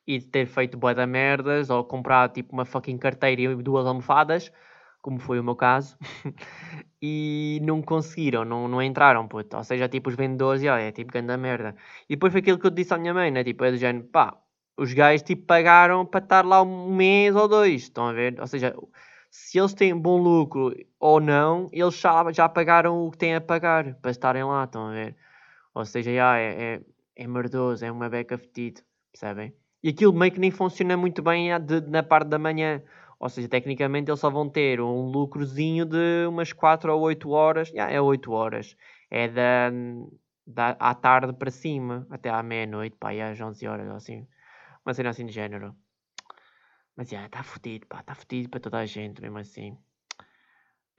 e 0.08 0.22
ter 0.22 0.48
feito 0.48 0.78
boa 0.78 0.96
da 0.96 1.06
merdas 1.06 1.70
ou 1.70 1.84
comprar 1.84 2.30
tipo 2.30 2.54
uma 2.54 2.66
fucking 2.66 2.98
carteira 2.98 3.42
e 3.42 3.56
duas 3.58 3.86
almofadas, 3.86 4.52
como 5.02 5.20
foi 5.20 5.40
o 5.40 5.44
meu 5.44 5.56
caso, 5.56 5.98
e 7.02 7.60
não 7.64 7.82
conseguiram, 7.82 8.44
não, 8.46 8.68
não 8.68 8.82
entraram, 8.82 9.28
puto. 9.28 9.58
Ou 9.58 9.64
seja, 9.64 9.88
tipo 9.88 10.10
os 10.10 10.16
vendedores, 10.16 10.62
e, 10.64 10.70
ó, 10.70 10.78
é 10.78 10.92
tipo 10.92 11.12
grande 11.12 11.36
merda. 11.38 11.76
E 12.10 12.16
depois 12.16 12.32
foi 12.34 12.42
aquilo 12.42 12.60
que 12.60 12.68
eu 12.68 12.72
disse 12.72 12.94
à 12.94 12.98
minha 12.98 13.14
mãe, 13.14 13.32
né? 13.32 13.44
Tipo, 13.44 13.64
é 13.66 13.72
do 13.72 13.78
género, 13.78 14.06
pá, 14.06 14.38
os 14.78 14.94
gajos 14.94 15.24
tipo 15.24 15.46
pagaram 15.46 16.06
para 16.06 16.24
estar 16.24 16.46
lá 16.46 16.62
um 16.62 16.94
mês 16.96 17.36
ou 17.36 17.48
dois, 17.48 17.84
estão 17.84 18.08
a 18.08 18.14
ver? 18.14 18.40
Ou 18.40 18.48
seja, 18.48 18.76
se 19.30 19.60
eles 19.60 19.74
têm 19.74 19.96
bom 19.96 20.18
lucro 20.18 20.74
ou 21.00 21.20
não, 21.20 21.68
eles 21.72 22.00
já, 22.00 22.32
já 22.32 22.50
pagaram 22.50 23.06
o 23.06 23.12
que 23.12 23.18
têm 23.18 23.36
a 23.36 23.42
pagar 23.42 23.96
para 23.96 24.12
estarem 24.12 24.44
lá, 24.44 24.64
estão 24.64 24.88
a 24.88 24.92
ver? 24.92 25.16
Ou 25.74 25.86
seja, 25.86 26.14
já 26.14 26.38
é, 26.38 26.76
é, 26.76 26.82
é 27.16 27.28
merdoso, 27.28 27.86
é 27.86 27.92
uma 27.92 28.10
beca 28.10 28.38
fedido, 28.38 28.82
percebem? 29.12 29.54
E 29.84 29.90
aquilo 29.90 30.14
meio 30.14 30.32
que 30.32 30.40
nem 30.40 30.52
funciona 30.52 30.98
muito 30.98 31.22
bem 31.22 31.50
de, 31.62 31.82
na 31.82 32.04
parte 32.04 32.28
da 32.28 32.38
manhã. 32.40 32.82
Ou 33.20 33.28
seja, 33.28 33.50
tecnicamente 33.50 34.10
eles 34.10 34.20
só 34.20 34.30
vão 34.30 34.50
ter 34.50 34.80
um 34.80 35.10
lucrozinho 35.12 35.86
de 35.86 36.26
umas 36.28 36.54
4 36.54 36.94
ou 36.94 37.02
8 37.02 37.30
horas. 37.30 37.68
Já 37.68 37.90
é 37.90 38.00
8 38.00 38.32
horas. 38.32 38.78
É 39.12 39.28
da, 39.28 39.72
da 40.48 40.70
à 40.80 40.96
tarde 40.96 41.34
para 41.34 41.52
cima, 41.52 42.08
até 42.10 42.30
à 42.30 42.42
meia-noite, 42.42 42.96
pá, 42.98 43.14
e 43.14 43.22
às 43.22 43.40
11 43.40 43.68
horas, 43.68 43.90
assim. 43.90 44.26
Uma 44.86 44.94
cena 44.94 45.10
assim 45.10 45.26
de 45.26 45.34
género. 45.34 45.76
Mas 46.96 47.10
já, 47.10 47.26
está 47.26 47.44
fodido, 47.44 47.88
pá, 47.88 48.00
está 48.00 48.16
fodido 48.16 48.50
para 48.50 48.60
toda 48.60 48.78
a 48.78 48.86
gente, 48.86 49.22
mesmo 49.22 49.38
assim. 49.38 49.78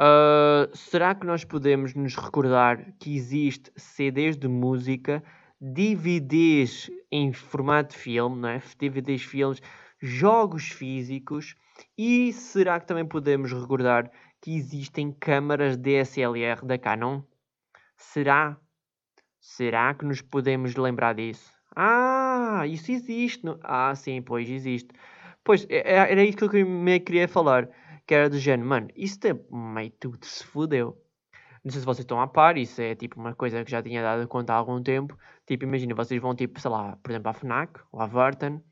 Uh, 0.01 0.75
será 0.75 1.15
que 1.15 1.27
nós 1.27 1.45
podemos 1.45 1.95
nos 1.95 2.17
recordar 2.17 2.93
que 2.99 3.15
existe 3.15 3.71
CDs 3.77 4.37
de 4.37 4.49
música, 4.49 5.23
DVDs 5.61 6.91
em 7.13 7.35
formato 7.35 7.95
de 7.95 7.99
filme, 7.99 8.41
não 8.41 8.49
é? 8.49 8.63
DVDs 8.79 9.23
filmes, 9.23 9.61
jogos 10.01 10.69
físicos 10.69 11.55
e 11.97 12.33
será 12.33 12.81
que 12.81 12.87
também 12.87 13.07
podemos 13.07 13.53
recordar 13.53 14.11
que 14.41 14.57
existem 14.57 15.13
câmaras 15.13 15.77
DSLR 15.77 16.65
da 16.65 16.79
Canon? 16.79 17.23
Será? 17.97 18.57
Será 19.39 19.95
que 19.95 20.05
nos 20.05 20.23
podemos 20.23 20.75
lembrar 20.77 21.15
disso? 21.15 21.53
Ah, 21.77 22.65
isso 22.67 22.91
existe. 22.91 23.45
No... 23.45 23.59
Ah, 23.63 23.95
sim, 23.95 24.23
pois 24.23 24.49
existe. 24.49 24.89
Pois, 25.45 25.67
é, 25.69 25.79
é, 25.79 26.13
era 26.13 26.25
isso 26.25 26.49
que 26.49 26.57
eu 26.59 26.67
me 26.67 27.01
queria 27.01 27.29
falar. 27.29 27.69
Que 28.07 28.15
era 28.15 28.29
do 28.29 28.39
género, 28.39 28.69
mano, 28.69 28.89
isso 28.97 29.19
meio 29.51 29.91
tudo 29.93 30.25
se 30.27 30.45
fudeu. 30.45 30.99
Não 31.63 31.71
sei 31.71 31.81
se 31.81 31.87
vocês 31.87 32.05
estão 32.05 32.21
a 32.21 32.27
par, 32.27 32.57
isso 32.57 32.81
é 32.81 32.95
tipo 32.95 33.21
uma 33.21 33.35
coisa 33.35 33.63
que 33.65 33.71
já 33.71 33.83
tinha 33.83 34.03
dado 34.03 34.27
conta 34.27 34.53
há 34.53 34.57
algum 34.57 34.83
tempo. 34.83 35.17
Tipo, 35.47 35.65
imagina, 35.65 35.95
vocês 35.95 36.21
vão 36.21 36.35
tipo, 36.35 36.59
sei 36.61 36.71
lá, 36.71 36.97
por 37.03 37.11
exemplo, 37.11 37.29
à 37.31 37.35
FNAC 37.35 37.81
ou 37.93 38.01
à 38.01 38.07
Vartan. 38.07 38.63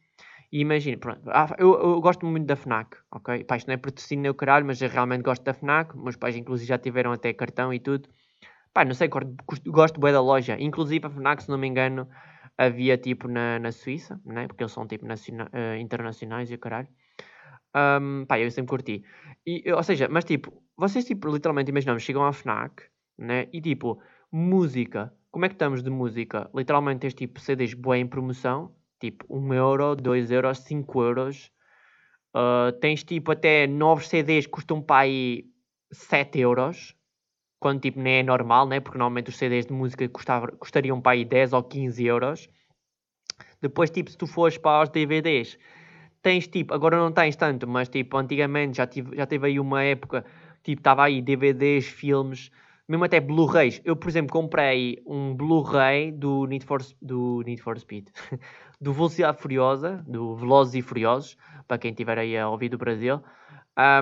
E 0.50 0.60
imagina, 0.60 0.96
pronto, 0.96 1.20
eu, 1.58 1.74
eu, 1.74 2.00
gosto 2.00 2.24
muito 2.24 2.46
da 2.46 2.56
FNAC, 2.56 2.96
ok? 3.12 3.44
Pá, 3.44 3.56
isto 3.56 3.66
não 3.66 3.74
é 3.74 3.76
patrocínio 3.76 4.22
nem 4.22 4.30
o 4.30 4.34
caralho, 4.34 4.64
mas 4.64 4.80
eu 4.80 4.88
realmente 4.88 5.22
gosto 5.22 5.42
da 5.42 5.52
FNAC. 5.52 5.94
Meus 5.96 6.16
pais, 6.16 6.36
inclusive, 6.36 6.66
já 6.66 6.78
tiveram 6.78 7.12
até 7.12 7.32
cartão 7.34 7.72
e 7.72 7.78
tudo. 7.78 8.08
Pá, 8.72 8.84
não 8.84 8.94
sei, 8.94 9.08
gosto, 9.66 10.00
bem 10.00 10.12
da 10.12 10.22
loja. 10.22 10.56
Inclusive, 10.58 11.06
a 11.06 11.10
FNAC, 11.10 11.42
se 11.42 11.50
não 11.50 11.58
me 11.58 11.66
engano, 11.66 12.08
havia 12.56 12.96
tipo 12.96 13.28
na, 13.28 13.58
na 13.58 13.72
Suíça, 13.72 14.20
né? 14.24 14.46
porque 14.46 14.62
eles 14.62 14.72
são 14.72 14.86
tipo 14.86 15.04
uh, 15.06 15.76
internacionais 15.78 16.50
e 16.50 16.54
o 16.54 16.58
caralho. 16.58 16.88
Um, 17.74 18.24
pá, 18.26 18.38
eu 18.40 18.50
sempre 18.50 18.70
curti. 18.70 19.04
E, 19.46 19.70
ou 19.72 19.82
seja, 19.82 20.08
mas 20.08 20.24
tipo, 20.24 20.62
vocês 20.76 21.04
tipo, 21.04 21.28
literalmente 21.30 21.70
imaginamos, 21.70 22.02
chegam 22.02 22.24
à 22.24 22.32
FNAC, 22.32 22.84
né? 23.18 23.48
E 23.52 23.60
tipo, 23.60 24.00
música. 24.32 25.12
Como 25.30 25.44
é 25.44 25.48
que 25.48 25.54
estamos 25.54 25.82
de 25.82 25.90
música? 25.90 26.50
Literalmente 26.54 27.00
tens 27.00 27.14
tipo 27.14 27.38
CDs 27.38 27.74
boa 27.74 27.98
em 27.98 28.06
promoção, 28.06 28.74
tipo 28.98 29.24
1 29.28 29.54
euro, 29.54 29.96
2 29.96 30.30
euros, 30.30 30.58
5 30.58 31.02
euros. 31.02 31.50
Uh, 32.34 32.72
tens 32.80 33.02
tipo 33.04 33.32
até 33.32 33.66
novos 33.66 34.08
CDs 34.08 34.46
que 34.46 34.52
custam 34.52 34.82
para 34.82 35.02
aí 35.02 35.44
7 35.92 36.38
euros. 36.40 36.94
quando 37.60 37.80
tipo 37.80 38.00
nem 38.00 38.18
é 38.18 38.22
normal, 38.22 38.66
né? 38.68 38.80
Porque 38.80 38.98
normalmente 38.98 39.30
os 39.30 39.36
CDs 39.36 39.66
de 39.66 39.72
música 39.72 40.08
custava, 40.08 40.48
custariam 40.48 41.00
para 41.00 41.12
aí 41.12 41.24
10 41.24 41.52
ou 41.52 41.62
15 41.62 42.04
euros. 42.06 42.48
Depois, 43.60 43.90
tipo, 43.90 44.10
se 44.10 44.16
tu 44.16 44.26
fores 44.26 44.56
para 44.58 44.84
os 44.84 44.88
DVDs, 44.90 45.58
tens 46.22 46.46
tipo, 46.46 46.74
agora 46.74 46.96
não 46.96 47.12
tens 47.12 47.36
tanto, 47.36 47.66
mas 47.66 47.88
tipo, 47.88 48.16
antigamente 48.16 48.76
já, 48.76 48.86
tive, 48.86 49.16
já 49.16 49.26
teve 49.26 49.46
aí 49.48 49.60
uma 49.60 49.82
época, 49.82 50.24
tipo, 50.62 50.80
estava 50.80 51.04
aí 51.04 51.20
DVDs, 51.22 51.86
filmes, 51.86 52.50
mesmo 52.88 53.04
até 53.04 53.20
Blu-rays. 53.20 53.80
Eu, 53.84 53.94
por 53.94 54.08
exemplo, 54.08 54.32
comprei 54.32 55.02
um 55.06 55.34
Blu-ray 55.34 56.10
do 56.10 56.46
Need 56.46 56.64
for, 56.64 56.80
do 57.02 57.42
Need 57.44 57.60
for 57.60 57.78
Speed, 57.78 58.08
do 58.80 58.92
Velocidade 58.92 59.38
Furiosa, 59.40 60.02
do 60.06 60.34
Velozes 60.36 60.74
e 60.74 60.82
Furiosos, 60.82 61.36
para 61.66 61.78
quem 61.78 61.90
estiver 61.90 62.18
aí 62.18 62.36
a 62.36 62.48
ouvir 62.48 62.70
do 62.70 62.78
Brasil, 62.78 63.22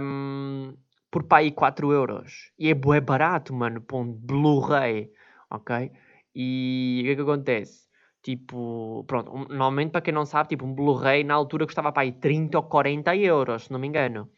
um, 0.00 0.74
por 1.10 1.24
para 1.24 1.38
aí 1.38 1.50
4 1.50 1.92
euros. 1.92 2.52
E 2.58 2.70
é 2.70 2.74
barato, 3.00 3.52
mano, 3.52 3.80
para 3.80 3.96
um 3.96 4.12
Blu-ray, 4.12 5.10
ok? 5.50 5.90
E 6.34 7.00
o 7.02 7.04
que 7.06 7.10
é 7.10 7.14
que 7.16 7.22
acontece? 7.22 7.86
Tipo, 8.22 9.04
pronto, 9.06 9.32
normalmente 9.48 9.90
para 9.92 10.00
quem 10.00 10.14
não 10.14 10.26
sabe, 10.26 10.50
tipo, 10.50 10.64
um 10.66 10.74
Blu-ray 10.74 11.24
na 11.24 11.34
altura 11.34 11.66
custava 11.66 11.92
para 11.92 12.02
aí 12.02 12.12
30 12.12 12.58
ou 12.58 12.64
40 12.64 13.16
euros, 13.16 13.64
se 13.64 13.72
não 13.72 13.78
me 13.80 13.86
engano. 13.88 14.30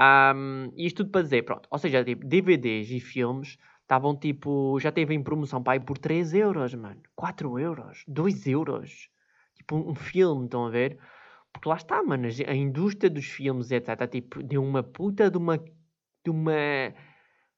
Um, 0.00 0.72
isto 0.76 0.98
tudo 0.98 1.10
para 1.10 1.22
dizer, 1.22 1.42
pronto, 1.42 1.68
ou 1.70 1.78
seja, 1.78 2.02
tipo, 2.02 2.26
DVDs 2.26 2.90
e 2.90 3.00
filmes 3.00 3.58
estavam 3.82 4.16
tipo, 4.16 4.78
já 4.80 4.90
teve 4.90 5.14
em 5.14 5.22
promoção 5.22 5.62
aí 5.66 5.78
por 5.78 5.98
3 5.98 6.32
euros, 6.32 6.74
mano, 6.74 7.02
4 7.14 7.58
euros, 7.58 8.04
2 8.08 8.46
euros. 8.46 9.10
Tipo, 9.56 9.76
um, 9.76 9.94
filme, 9.94 10.44
estão 10.46 10.66
a 10.66 10.70
ver? 10.70 10.98
Porque 11.52 11.68
lá 11.68 11.76
está, 11.76 12.02
mano, 12.02 12.26
a 12.46 12.54
indústria 12.54 13.10
dos 13.10 13.26
filmes, 13.26 13.70
etc, 13.70 14.08
tipo, 14.10 14.42
deu 14.42 14.62
uma 14.62 14.82
puta 14.82 15.30
de 15.30 15.36
uma, 15.36 15.58
de 15.58 16.30
uma, 16.30 16.94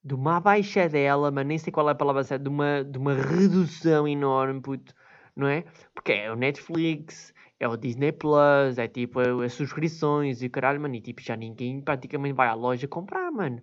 de 0.02 0.14
uma 0.14 0.40
baixadela, 0.40 1.30
mas 1.30 1.46
nem 1.46 1.58
sei 1.58 1.72
qual 1.72 1.88
é 1.88 1.92
a 1.92 1.94
palavra 1.94 2.24
certa, 2.24 2.42
de 2.42 2.48
uma, 2.50 2.82
de 2.82 2.98
uma 2.98 3.14
redução 3.14 4.08
enorme, 4.08 4.60
puto 4.60 4.94
não 5.36 5.46
é? 5.46 5.64
Porque 5.94 6.12
é 6.12 6.30
o 6.30 6.36
Netflix, 6.36 7.32
é 7.62 7.68
o 7.68 7.76
Disney 7.76 8.10
Plus, 8.10 8.76
é 8.76 8.88
tipo 8.88 9.20
as 9.20 9.52
subscrições 9.52 10.42
e 10.42 10.48
caralho, 10.48 10.80
mano, 10.80 10.96
e 10.96 11.00
tipo 11.00 11.22
já 11.22 11.36
ninguém 11.36 11.80
praticamente 11.80 12.34
vai 12.34 12.48
à 12.48 12.54
loja 12.54 12.88
comprar, 12.88 13.30
mano. 13.30 13.62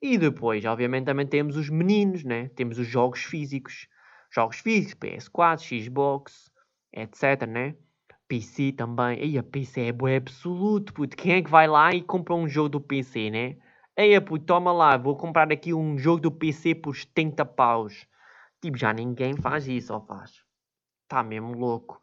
E 0.00 0.16
depois, 0.16 0.64
obviamente, 0.64 1.06
também 1.06 1.26
temos 1.26 1.56
os 1.56 1.68
meninos, 1.68 2.24
né? 2.24 2.48
Temos 2.54 2.78
os 2.78 2.86
jogos 2.86 3.22
físicos. 3.24 3.88
Jogos 4.30 4.60
físicos, 4.60 4.94
PS4, 4.94 5.84
Xbox, 5.84 6.50
etc, 6.92 7.46
né? 7.46 7.74
PC 8.28 8.72
também. 8.72 9.22
E 9.22 9.36
a 9.36 9.42
PC 9.42 9.88
é 9.88 9.92
bué 9.92 10.16
absoluto, 10.16 10.94
puto. 10.94 11.16
Quem 11.16 11.34
é 11.34 11.42
que 11.42 11.50
vai 11.50 11.66
lá 11.66 11.92
e 11.92 12.00
compra 12.02 12.34
um 12.34 12.48
jogo 12.48 12.68
do 12.68 12.80
PC, 12.80 13.30
né? 13.30 13.56
Ei, 13.96 14.18
puto, 14.20 14.46
toma 14.46 14.72
lá, 14.72 14.96
vou 14.96 15.16
comprar 15.16 15.52
aqui 15.52 15.74
um 15.74 15.98
jogo 15.98 16.20
do 16.20 16.30
PC 16.30 16.76
por 16.76 16.96
70 16.96 17.44
paus. 17.44 18.06
Tipo, 18.62 18.78
já 18.78 18.92
ninguém 18.92 19.36
faz 19.36 19.66
isso, 19.66 19.92
ou 19.92 20.00
faz? 20.00 20.44
Está 21.04 21.22
mesmo 21.22 21.52
louco. 21.52 22.00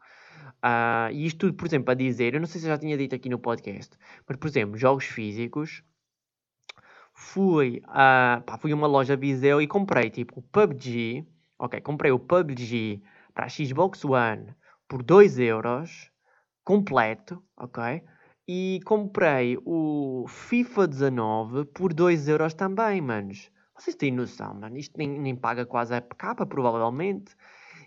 Uh, 0.64 1.12
e 1.12 1.26
isto 1.26 1.38
tudo, 1.40 1.54
por 1.54 1.66
exemplo, 1.66 1.90
a 1.90 1.94
dizer, 1.94 2.34
eu 2.34 2.40
não 2.40 2.46
sei 2.46 2.60
se 2.60 2.66
eu 2.66 2.70
já 2.70 2.78
tinha 2.78 2.96
dito 2.96 3.14
aqui 3.14 3.28
no 3.28 3.38
podcast, 3.38 3.96
mas, 4.26 4.36
por 4.36 4.46
exemplo, 4.48 4.76
jogos 4.76 5.04
físicos, 5.04 5.82
fui, 7.14 7.82
uh, 7.88 8.42
pá, 8.42 8.58
fui 8.58 8.72
a 8.72 8.74
uma 8.74 8.86
loja 8.86 9.16
Viseu 9.16 9.60
e 9.60 9.66
comprei, 9.66 10.10
tipo, 10.10 10.40
o 10.40 10.42
PUBG, 10.42 11.26
ok, 11.58 11.80
comprei 11.80 12.10
o 12.10 12.18
PUBG 12.18 13.02
para 13.34 13.46
a 13.46 13.48
Xbox 13.48 14.04
One 14.04 14.54
por 14.88 15.02
2 15.02 15.38
euros, 15.38 16.10
completo, 16.64 17.42
ok, 17.56 18.02
e 18.48 18.80
comprei 18.84 19.58
o 19.64 20.26
FIFA 20.28 20.86
19 20.86 21.64
por 21.66 21.92
2 21.92 22.28
euros 22.28 22.54
também, 22.54 23.00
manos. 23.00 23.50
Vocês 23.76 23.94
têm 23.96 24.10
noção, 24.10 24.54
mano? 24.54 24.76
Isto 24.76 24.96
nem, 24.96 25.08
nem 25.08 25.36
paga 25.36 25.66
quase 25.66 25.94
a 25.94 26.00
capa, 26.00 26.46
provavelmente. 26.46 27.34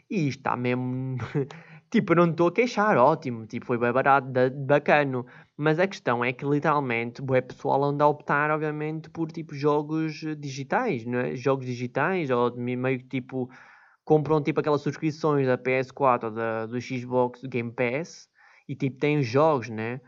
E 0.10 0.28
isto 0.28 0.40
está 0.40 0.56
mesmo. 0.56 1.18
tipo, 1.90 2.14
eu 2.14 2.18
não 2.18 2.32
estou 2.32 2.48
a 2.48 2.52
queixar, 2.52 2.98
ótimo. 2.98 3.46
Tipo, 3.46 3.66
foi 3.66 3.78
bem 3.78 3.92
barato, 3.92 4.28
bacana. 4.66 5.26
Mas 5.58 5.80
a 5.80 5.88
questão 5.88 6.24
é 6.24 6.32
que 6.34 6.46
literalmente 6.46 7.22
o 7.22 7.26
pessoal 7.44 7.84
anda 7.84 8.04
a 8.04 8.08
optar, 8.08 8.52
obviamente, 8.52 9.10
por 9.10 9.32
tipo 9.32 9.54
jogos 9.54 10.22
digitais, 10.38 11.06
não 11.06 11.20
é? 11.20 11.36
Jogos 11.36 11.66
digitais, 11.66 12.30
ou 12.30 12.56
meio 12.56 13.00
que 13.00 13.08
tipo 13.08 13.50
compram 14.06 14.42
tipo 14.42 14.60
aquelas 14.60 14.82
subscrições 14.82 15.46
da 15.46 15.58
PS4 15.58 16.24
ou 16.26 16.32
da, 16.32 16.66
do 16.66 16.82
Xbox 16.82 17.42
Game 17.44 17.72
Pass 17.72 18.28
e 18.68 18.76
tipo 18.76 18.98
têm 19.00 19.20
os 19.20 19.28
jogos, 19.28 19.70
né? 19.70 20.02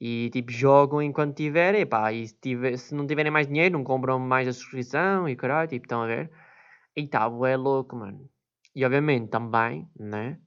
E 0.00 0.30
tipo 0.32 0.50
jogam 0.52 1.02
enquanto 1.02 1.36
tiverem, 1.36 1.86
pá, 1.86 2.12
e 2.12 2.26
se, 2.28 2.34
tiver, 2.40 2.76
se 2.76 2.94
não 2.94 3.06
tiverem 3.06 3.30
mais 3.32 3.46
dinheiro, 3.46 3.78
não 3.78 3.84
compram 3.84 4.18
mais 4.18 4.48
a 4.48 4.52
subscrição 4.52 5.28
e 5.28 5.36
caralho, 5.36 5.68
tipo, 5.68 5.84
estão 5.86 6.02
a 6.02 6.06
ver? 6.06 6.30
E 6.96 7.06
tá, 7.08 7.30
é 7.48 7.56
louco, 7.56 7.96
mano. 7.96 8.28
E 8.74 8.84
obviamente 8.84 9.28
também, 9.30 9.88
né? 9.98 10.38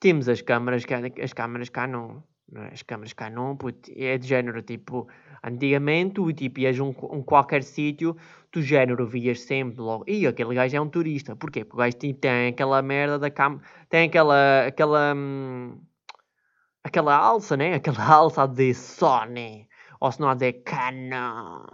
Temos 0.00 0.28
as 0.28 0.40
câmaras, 0.40 0.84
as 1.22 1.32
câmaras 1.34 1.68
Canon, 1.68 2.22
é? 2.56 2.72
as 2.72 2.82
câmaras 2.82 3.12
Canon, 3.12 3.54
puto, 3.56 3.90
é 3.94 4.16
de 4.18 4.26
género, 4.26 4.62
tipo, 4.62 5.06
antigamente 5.44 6.14
tu, 6.14 6.32
tipo, 6.32 6.60
ias 6.60 6.78
um, 6.80 6.88
um 6.88 7.22
qualquer 7.22 7.62
sítio, 7.62 8.16
tu 8.50 8.62
género 8.62 9.06
vias 9.06 9.42
sempre 9.42 9.80
logo, 9.80 10.04
e 10.08 10.26
aquele 10.26 10.54
gajo 10.54 10.76
é 10.76 10.80
um 10.80 10.88
turista, 10.88 11.36
porquê? 11.36 11.64
Porque 11.64 11.76
o 11.76 11.78
gajo 11.78 11.98
tipo, 11.98 12.18
tem 12.18 12.48
aquela 12.48 12.82
merda 12.82 13.18
da 13.18 13.30
câmera, 13.30 13.62
tem 13.88 14.08
aquela, 14.08 14.66
aquela, 14.66 15.14
hum, 15.14 15.78
aquela 16.82 17.14
alça, 17.14 17.56
né? 17.56 17.74
Aquela 17.74 18.02
alça 18.10 18.48
dizer 18.48 18.74
Sony, 18.74 19.68
ou 20.00 20.10
se 20.10 20.20
não 20.20 20.30
a 20.30 20.34
dizer 20.34 20.64
Canon. 20.64 21.66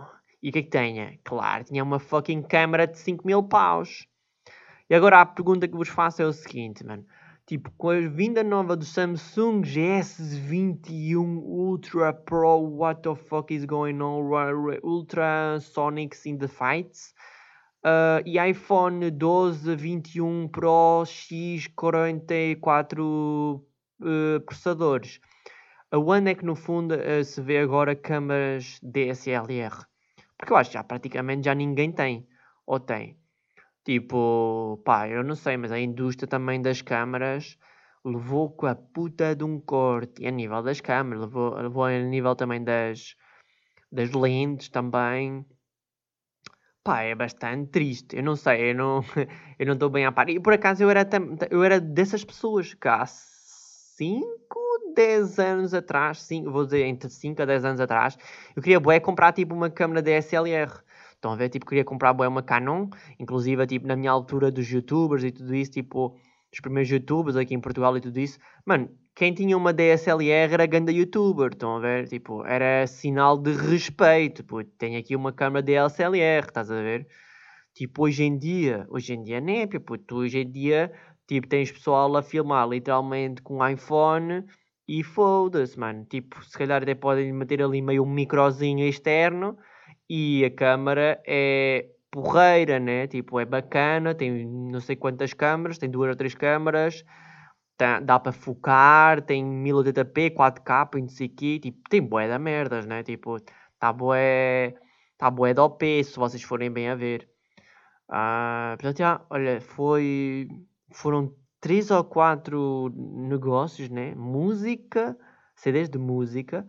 E 0.42 0.50
o 0.50 0.52
que 0.52 0.58
é 0.58 0.62
que 0.62 0.70
tinha? 0.70 1.18
Claro, 1.24 1.64
tinha 1.64 1.82
uma 1.82 1.98
fucking 1.98 2.42
câmera 2.42 2.86
de 2.86 2.98
5 2.98 3.26
mil 3.26 3.42
paus. 3.42 4.06
E 4.90 4.94
agora 4.94 5.20
a 5.20 5.26
pergunta 5.26 5.66
que 5.66 5.76
vos 5.76 5.88
faço 5.88 6.22
é 6.22 6.26
o 6.26 6.32
seguinte, 6.32 6.84
mano. 6.84 7.04
Tipo, 7.46 7.70
com 7.78 7.90
a 7.90 8.00
vinda 8.00 8.42
nova 8.42 8.76
do 8.76 8.84
Samsung 8.84 9.62
GS21 9.62 11.38
Ultra 11.44 12.12
Pro, 12.12 12.58
what 12.58 13.02
the 13.02 13.14
fuck 13.14 13.54
is 13.54 13.64
going 13.64 14.00
on? 14.02 14.28
Ultra 14.82 15.60
Sonics 15.60 16.26
in 16.26 16.38
the 16.38 16.48
fights. 16.48 17.14
Uh, 17.84 18.20
e 18.26 18.36
iPhone 18.36 19.12
12, 19.12 19.76
21 19.76 20.48
Pro 20.48 21.04
X44 21.06 22.98
uh, 22.98 23.62
processadores. 24.44 25.20
Aonde 25.92 26.32
é 26.32 26.34
que 26.34 26.44
no 26.44 26.56
fundo 26.56 26.96
uh, 26.96 27.22
se 27.24 27.40
vê 27.40 27.58
agora 27.58 27.94
câmaras 27.94 28.80
DSLR? 28.82 29.86
Porque 30.36 30.52
eu 30.52 30.56
acho 30.56 30.70
que 30.70 30.74
já 30.74 30.82
praticamente 30.82 31.44
já 31.44 31.54
ninguém 31.54 31.92
tem. 31.92 32.26
Ou 32.66 32.80
tem? 32.80 33.16
Tipo, 33.86 34.82
pá, 34.84 35.08
eu 35.08 35.22
não 35.22 35.36
sei, 35.36 35.56
mas 35.56 35.70
a 35.70 35.78
indústria 35.78 36.26
também 36.26 36.60
das 36.60 36.82
câmaras 36.82 37.56
levou 38.04 38.50
com 38.50 38.66
a 38.66 38.74
puta 38.74 39.32
de 39.36 39.44
um 39.44 39.60
corte. 39.60 40.24
E 40.24 40.26
a 40.26 40.30
nível 40.32 40.60
das 40.60 40.80
câmaras, 40.80 41.20
levou, 41.20 41.54
levou 41.54 41.84
a 41.84 41.96
nível 42.00 42.34
também 42.34 42.64
das, 42.64 43.14
das 43.92 44.10
lentes 44.10 44.68
também. 44.70 45.46
Pá, 46.82 47.02
é 47.02 47.14
bastante 47.14 47.70
triste. 47.70 48.16
Eu 48.16 48.24
não 48.24 48.34
sei, 48.34 48.72
eu 48.72 48.74
não 48.74 49.04
eu 49.56 49.66
não 49.66 49.74
estou 49.74 49.88
bem 49.88 50.04
a 50.04 50.10
par. 50.10 50.28
E 50.28 50.40
por 50.40 50.52
acaso 50.52 50.82
eu 50.82 50.90
era, 50.90 51.08
eu 51.48 51.62
era 51.62 51.80
dessas 51.80 52.24
pessoas 52.24 52.74
que 52.74 52.88
há 52.88 53.06
5, 53.06 54.36
10 54.96 55.38
anos 55.38 55.72
atrás, 55.72 56.22
5, 56.22 56.50
vou 56.50 56.64
dizer 56.64 56.84
entre 56.86 57.08
5 57.08 57.40
a 57.40 57.44
10 57.44 57.64
anos 57.64 57.80
atrás, 57.80 58.18
eu 58.56 58.62
queria 58.62 58.80
bué 58.80 58.98
comprar 58.98 59.32
tipo 59.32 59.54
uma 59.54 59.70
câmera 59.70 60.02
DSLR. 60.02 60.72
Estão 61.26 61.34
a 61.34 61.36
ver? 61.36 61.48
Tipo, 61.48 61.66
queria 61.66 61.84
comprar 61.84 62.12
boa 62.12 62.28
uma 62.28 62.40
Canon, 62.40 62.88
inclusive, 63.18 63.66
tipo, 63.66 63.84
na 63.84 63.96
minha 63.96 64.12
altura 64.12 64.48
dos 64.48 64.70
youtubers 64.70 65.24
e 65.24 65.32
tudo 65.32 65.56
isso, 65.56 65.72
tipo, 65.72 66.16
dos 66.52 66.60
primeiros 66.60 66.88
youtubers 66.88 67.34
aqui 67.34 67.52
em 67.52 67.60
Portugal 67.60 67.96
e 67.96 68.00
tudo 68.00 68.20
isso. 68.20 68.38
Mano, 68.64 68.88
quem 69.12 69.34
tinha 69.34 69.56
uma 69.56 69.72
DSLR 69.72 70.54
era 70.54 70.66
grande 70.66 70.92
youtuber, 70.92 71.50
estão 71.52 71.76
a 71.76 71.80
ver? 71.80 72.06
Tipo, 72.06 72.46
era 72.46 72.86
sinal 72.86 73.36
de 73.36 73.52
respeito. 73.54 74.42
Tipo, 74.42 74.62
tem 74.62 74.96
aqui 74.96 75.16
uma 75.16 75.32
câmera 75.32 75.64
DSLR, 75.64 76.46
estás 76.46 76.70
a 76.70 76.80
ver? 76.80 77.08
Tipo, 77.74 78.04
hoje 78.04 78.22
em 78.22 78.38
dia, 78.38 78.86
hoje 78.88 79.12
em 79.14 79.22
dia 79.24 79.40
nem 79.40 79.62
é, 79.62 79.66
tipo, 79.66 79.98
tu 79.98 80.18
hoje 80.18 80.38
em 80.38 80.48
dia, 80.48 80.92
tipo, 81.26 81.48
tens 81.48 81.72
pessoal 81.72 82.16
a 82.16 82.22
filmar 82.22 82.68
literalmente 82.68 83.42
com 83.42 83.66
iPhone 83.66 84.44
e 84.86 85.02
foda-se, 85.02 85.76
mano. 85.76 86.04
Tipo, 86.04 86.40
se 86.44 86.56
calhar 86.56 86.80
até 86.80 86.94
podem 86.94 87.32
meter 87.32 87.60
ali 87.62 87.82
meio 87.82 88.04
um 88.04 88.10
microzinho 88.10 88.86
externo 88.86 89.58
e 90.08 90.44
a 90.44 90.50
câmara 90.50 91.20
é 91.26 91.88
porreira, 92.10 92.78
né? 92.78 93.06
Tipo, 93.06 93.40
é 93.40 93.44
bacana, 93.44 94.14
tem 94.14 94.46
não 94.46 94.80
sei 94.80 94.96
quantas 94.96 95.32
câmaras, 95.32 95.78
tem 95.78 95.90
duas 95.90 96.10
ou 96.10 96.16
três 96.16 96.34
câmaras, 96.34 97.04
tá, 97.76 98.00
dá 98.00 98.18
para 98.18 98.32
focar, 98.32 99.22
tem 99.22 99.44
1080p, 99.44 100.30
4K, 100.30 101.00
não 101.00 101.08
sei 101.08 101.28
quê, 101.28 101.58
tipo, 101.60 101.78
tem 101.90 102.02
bué 102.02 102.28
da 102.28 102.38
merdas, 102.38 102.86
né? 102.86 103.02
Tipo, 103.02 103.38
tá 103.78 103.92
bué, 103.92 104.74
tá 105.18 105.30
bué 105.30 105.54
de 105.54 105.60
OP, 105.60 106.04
se 106.04 106.16
vocês 106.16 106.42
forem 106.42 106.70
bem 106.70 106.88
a 106.88 106.94
ver. 106.94 107.28
Ah, 108.08 108.74
portanto, 108.78 108.98
já, 108.98 109.20
olha, 109.30 109.60
foi, 109.60 110.48
foram 110.92 111.34
três 111.60 111.90
ou 111.90 112.04
quatro 112.04 112.90
negócios, 112.94 113.90
né? 113.90 114.14
Música, 114.14 115.16
CDs 115.56 115.90
de 115.90 115.98
música, 115.98 116.66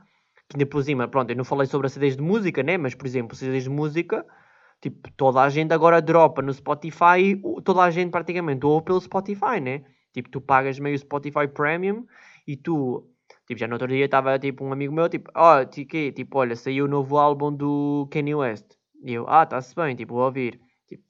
que 0.50 0.56
ainda 0.56 0.66
por 0.66 0.84
cima, 0.84 1.08
pronto, 1.08 1.30
eu 1.32 1.36
não 1.36 1.44
falei 1.44 1.68
sobre 1.68 1.88
as 1.88 1.94
CDs 1.94 2.16
de 2.16 2.22
música, 2.24 2.64
né? 2.64 2.78
Mas, 2.78 2.96
por 2.96 3.06
exemplo, 3.06 3.36
CDs 3.36 3.64
de 3.64 3.70
música 3.70 4.26
Tipo, 4.82 5.12
toda 5.18 5.42
a 5.42 5.50
gente 5.50 5.74
agora 5.74 6.02
dropa 6.02 6.42
no 6.42 6.54
Spotify, 6.54 7.36
toda 7.64 7.82
a 7.82 7.90
gente 7.92 8.12
praticamente 8.12 8.66
ouve 8.66 8.86
pelo 8.86 9.02
Spotify, 9.02 9.60
né? 9.60 9.84
Tipo, 10.14 10.30
tu 10.30 10.40
pagas 10.40 10.80
meio 10.80 10.98
Spotify 10.98 11.48
Premium 11.48 12.06
e 12.48 12.56
tu, 12.56 13.10
tipo, 13.48 13.60
já 13.60 13.68
no 13.68 13.74
outro 13.74 13.88
dia 13.88 14.06
estava 14.06 14.38
tipo 14.38 14.64
um 14.64 14.72
amigo 14.72 14.94
meu, 14.94 15.10
tipo, 15.10 15.32
ó, 15.36 15.62
oh, 15.62 15.66
tipo, 15.66 16.38
olha, 16.38 16.56
saiu 16.56 16.86
o 16.86 16.88
novo 16.88 17.18
álbum 17.18 17.52
do 17.54 18.08
Kanye 18.12 18.36
West. 18.36 18.66
E 19.04 19.14
eu, 19.14 19.26
ah, 19.28 19.44
está-se 19.44 19.76
bem, 19.76 19.96
tipo, 19.96 20.14
vou 20.14 20.26
ouvir. 20.26 20.60
Tipo, 20.88 21.04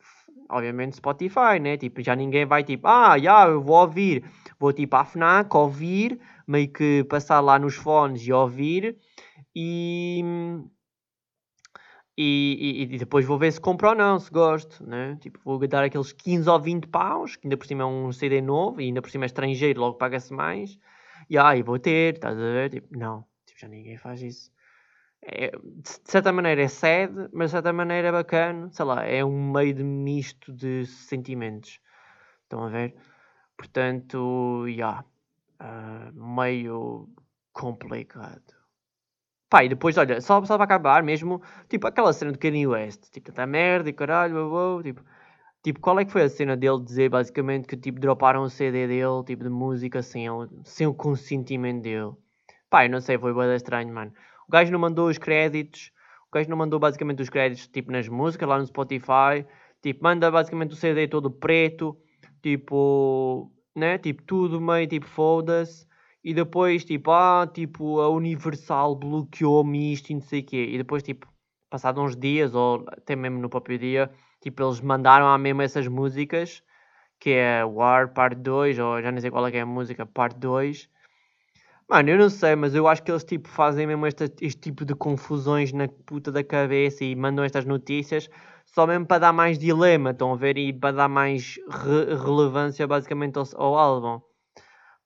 obviamente 0.49 0.95
Spotify, 0.95 1.59
né? 1.61 1.75
Tipo, 1.77 2.01
já 2.01 2.15
ninguém 2.15 2.45
vai 2.45 2.63
tipo, 2.63 2.87
ah, 2.87 3.19
já, 3.19 3.47
eu 3.49 3.61
vou 3.61 3.77
ouvir. 3.81 4.23
Vou 4.59 4.71
tipo 4.71 4.95
à 4.95 5.03
FNAC, 5.03 5.53
ouvir, 5.55 6.19
meio 6.47 6.71
que 6.71 7.03
passar 7.03 7.41
lá 7.41 7.59
nos 7.59 7.75
fones 7.75 8.21
e 8.25 8.31
ouvir. 8.31 8.97
E 9.59 10.21
e, 12.19 12.83
e, 12.83 12.97
depois 12.97 13.25
vou 13.25 13.37
ver 13.37 13.51
se 13.51 13.59
compro 13.61 13.89
ou 13.89 13.95
não, 13.95 14.19
se 14.19 14.31
gosto, 14.31 14.83
né? 14.87 15.17
Tipo, 15.21 15.39
vou 15.43 15.67
dar 15.67 15.83
aqueles 15.83 16.11
15 16.11 16.49
ou 16.49 16.59
20 16.59 16.87
paus, 16.87 17.35
que 17.35 17.47
ainda 17.47 17.57
por 17.57 17.67
cima 17.67 17.83
é 17.83 17.85
um 17.85 18.11
CD 18.11 18.41
novo, 18.41 18.81
e 18.81 18.85
ainda 18.85 19.01
por 19.01 19.09
cima 19.11 19.25
é 19.25 19.27
estrangeiro, 19.27 19.79
logo 19.79 19.97
paga-se 19.97 20.33
mais. 20.33 20.79
E 21.29 21.37
aí, 21.37 21.61
vou 21.63 21.79
ter, 21.79 22.15
estás 22.15 22.35
a 22.35 22.39
ver? 22.39 22.69
Tipo, 22.71 22.97
não, 22.97 23.25
tipo, 23.45 23.59
já 23.59 23.67
ninguém 23.67 23.97
faz 23.97 24.21
isso. 24.21 24.51
É, 25.21 25.51
de 25.51 25.89
certa 26.05 26.31
maneira 26.31 26.61
é 26.63 26.67
sad, 26.67 27.13
mas 27.33 27.49
de 27.49 27.51
certa 27.53 27.73
maneira 27.73 28.09
é 28.09 28.11
bacana, 28.11 28.69
sei 28.71 28.85
lá, 28.85 29.05
é 29.05 29.25
um 29.25 29.51
meio 29.51 29.73
de 29.73 29.83
misto 29.83 30.53
de 30.53 30.85
sentimentos. 30.85 31.79
Estão 32.43 32.63
a 32.63 32.69
ver? 32.69 32.95
Portanto, 33.57 34.65
já, 34.69 34.73
yeah, 34.73 35.05
uh, 35.61 36.35
meio 36.35 37.09
complicado. 37.53 38.56
Pá, 39.49 39.63
e 39.63 39.69
depois, 39.69 39.97
olha, 39.97 40.19
só, 40.19 40.43
só 40.43 40.57
para 40.57 40.65
acabar 40.65 41.01
mesmo, 41.01 41.41
tipo, 41.69 41.87
aquela 41.87 42.11
cena 42.11 42.33
do 42.33 42.39
Kanye 42.39 42.67
West, 42.67 43.09
tipo, 43.11 43.27
tanta 43.27 43.45
merda 43.47 43.89
e 43.89 43.93
caralho, 43.93 44.49
uou, 44.49 44.83
tipo, 44.83 45.01
tipo, 45.63 45.79
qual 45.79 45.99
é 45.99 46.05
que 46.05 46.11
foi 46.11 46.23
a 46.23 46.29
cena 46.29 46.57
dele 46.57 46.83
dizer 46.83 47.09
basicamente 47.09 47.65
que, 47.67 47.77
tipo, 47.77 47.99
droparam 47.99 48.43
o 48.43 48.49
CD 48.49 48.87
dele, 48.87 49.23
tipo, 49.25 49.43
de 49.43 49.49
música 49.49 50.01
sem, 50.03 50.27
sem 50.65 50.85
o 50.85 50.93
consentimento 50.93 51.83
dele? 51.83 52.11
Pá, 52.69 52.85
eu 52.85 52.89
não 52.89 52.99
sei, 52.99 53.17
foi 53.17 53.33
bem 53.33 53.55
estranho, 53.55 53.93
mano. 53.93 54.11
O 54.47 54.51
gajo 54.51 54.71
não 54.71 54.79
mandou 54.79 55.09
os 55.09 55.17
créditos, 55.17 55.91
o 56.29 56.35
gajo 56.35 56.49
não 56.49 56.57
mandou 56.57 56.79
basicamente 56.79 57.21
os 57.21 57.29
créditos, 57.29 57.67
tipo, 57.67 57.89
nas 57.91 58.07
músicas, 58.09 58.49
lá 58.49 58.59
no 58.59 58.65
Spotify, 58.65 59.45
tipo, 59.81 60.03
manda 60.03 60.29
basicamente 60.29 60.73
o 60.73 60.75
CD 60.75 61.07
todo 61.07 61.31
preto, 61.31 61.97
tipo, 62.43 63.49
né, 63.73 63.97
tipo, 63.97 64.23
tudo 64.23 64.59
meio, 64.59 64.87
tipo, 64.87 65.05
foda-se 65.07 65.87
e 66.23 66.33
depois 66.33 66.83
tipo, 66.85 67.11
ah, 67.11 67.47
tipo, 67.51 67.99
a 68.01 68.09
Universal 68.09 68.95
bloqueou-me 68.95 69.93
isto 69.93 70.09
e 70.11 70.15
não 70.15 70.21
sei 70.21 70.41
o 70.41 70.45
quê. 70.45 70.67
E 70.71 70.77
depois, 70.77 71.03
tipo, 71.03 71.27
passado 71.69 72.01
uns 72.01 72.15
dias, 72.15 72.53
ou 72.55 72.85
até 72.89 73.15
mesmo 73.15 73.39
no 73.39 73.49
próprio 73.49 73.77
dia, 73.77 74.11
tipo, 74.41 74.63
eles 74.63 74.81
mandaram 74.81 75.27
a 75.27 75.37
mesmo 75.37 75.61
essas 75.61 75.87
músicas, 75.87 76.63
que 77.19 77.31
é 77.31 77.65
War 77.65 78.13
Part 78.13 78.35
2, 78.37 78.79
ou 78.79 79.01
já 79.01 79.11
nem 79.11 79.21
sei 79.21 79.31
qual 79.31 79.47
é 79.47 79.51
que 79.51 79.57
é 79.57 79.61
a 79.61 79.65
música, 79.65 80.05
Part 80.05 80.37
2. 80.37 80.89
Mano, 81.89 82.09
eu 82.09 82.17
não 82.17 82.29
sei, 82.29 82.55
mas 82.55 82.75
eu 82.75 82.87
acho 82.87 83.01
que 83.01 83.09
eles 83.11 83.23
tipo 83.23 83.47
fazem 83.47 83.87
mesmo 83.87 84.05
este, 84.05 84.25
este 84.41 84.59
tipo 84.59 84.83
de 84.85 84.93
confusões 84.93 85.71
na 85.71 85.87
puta 85.87 86.31
da 86.31 86.43
cabeça 86.43 87.05
e 87.05 87.15
mandam 87.15 87.45
estas 87.45 87.63
notícias 87.65 88.29
só 88.65 88.85
mesmo 88.85 89.05
para 89.05 89.19
dar 89.19 89.33
mais 89.33 89.57
dilema, 89.57 90.11
estão 90.11 90.33
a 90.33 90.35
ver? 90.35 90.57
E 90.57 90.73
para 90.73 90.95
dar 90.95 91.07
mais 91.07 91.55
re 91.69 92.13
relevância 92.15 92.85
basicamente 92.85 93.37
ao, 93.37 93.45
ao 93.55 93.77
álbum. 93.77 94.26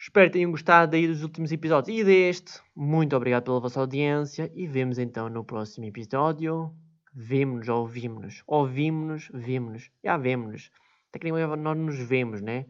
Espero 0.00 0.26
que 0.26 0.32
tenham 0.32 0.50
gostado 0.50 0.96
aí 0.96 1.06
dos 1.06 1.22
últimos 1.22 1.52
episódios 1.52 2.00
e 2.00 2.04
deste. 2.04 2.60
Muito 2.74 3.14
obrigado 3.16 3.44
pela 3.44 3.60
vossa 3.60 3.78
audiência 3.78 4.50
e 4.52 4.66
vemos 4.66 4.98
então 4.98 5.28
no 5.28 5.44
próximo 5.44 5.86
episódio. 5.86 6.74
Vemo-nos, 7.14 7.68
ouvimos-nos. 7.68 8.42
Ouvimos-nos, 8.48 9.30
vimos-nos. 9.32 9.92
Já 10.04 10.16
vemos-nos. 10.16 10.72
Até 11.08 11.20
que 11.20 11.30
nós 11.30 11.78
nos 11.78 12.00
vemos, 12.00 12.42
né? 12.42 12.66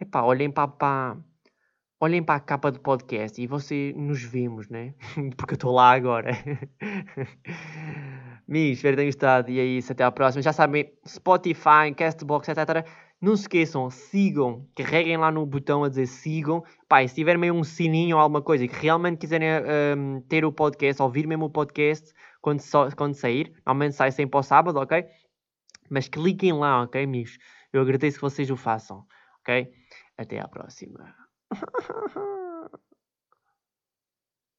Epá, 0.00 0.22
olhem 0.22 0.50
para, 0.50 0.68
para, 0.68 1.16
olhem 2.00 2.22
para 2.22 2.36
a 2.36 2.40
capa 2.40 2.70
do 2.70 2.78
podcast 2.78 3.42
e 3.42 3.48
você 3.48 3.92
nos 3.96 4.22
vimos, 4.22 4.68
né? 4.68 4.94
Porque 5.36 5.54
eu 5.54 5.56
estou 5.56 5.72
lá 5.72 5.90
agora. 5.90 6.30
Me 8.46 8.70
espero 8.70 8.92
que 8.92 8.98
tenham 8.98 9.08
gostado 9.08 9.50
e 9.50 9.58
é 9.58 9.64
isso. 9.64 9.92
Até 9.92 10.04
à 10.04 10.10
próxima. 10.10 10.40
Já 10.40 10.52
sabem, 10.52 10.92
Spotify, 11.06 11.92
Castbox, 11.96 12.48
etc. 12.48 12.86
Não 13.20 13.34
se 13.34 13.42
esqueçam, 13.42 13.90
sigam, 13.90 14.64
carreguem 14.76 15.16
lá 15.16 15.32
no 15.32 15.44
botão 15.44 15.82
a 15.82 15.88
dizer 15.88 16.06
sigam. 16.06 16.62
E 16.90 17.08
se 17.08 17.16
tiver 17.16 17.36
meio 17.36 17.52
um 17.52 17.64
sininho 17.64 18.16
ou 18.16 18.22
alguma 18.22 18.40
coisa 18.40 18.68
que 18.68 18.76
realmente 18.76 19.18
quiserem 19.18 19.48
um, 19.96 20.20
ter 20.22 20.44
o 20.44 20.52
podcast, 20.52 21.02
ouvir 21.02 21.26
mesmo 21.26 21.46
o 21.46 21.50
podcast 21.50 22.14
quando, 22.40 22.60
so, 22.60 22.88
quando 22.96 23.14
sair, 23.14 23.52
normalmente 23.66 23.96
sai 23.96 24.12
sempre 24.12 24.36
ao 24.36 24.44
sábado, 24.44 24.78
ok? 24.78 25.04
Mas 25.90 26.08
cliquem 26.08 26.52
lá, 26.52 26.84
ok, 26.84 27.02
amigos? 27.02 27.36
Eu 27.72 27.82
agradeço 27.82 28.18
que 28.18 28.22
vocês 28.22 28.48
o 28.50 28.56
façam, 28.56 29.04
ok? 29.40 29.68
Até 30.18 30.38
à 30.40 30.48
próxima. 30.48 31.14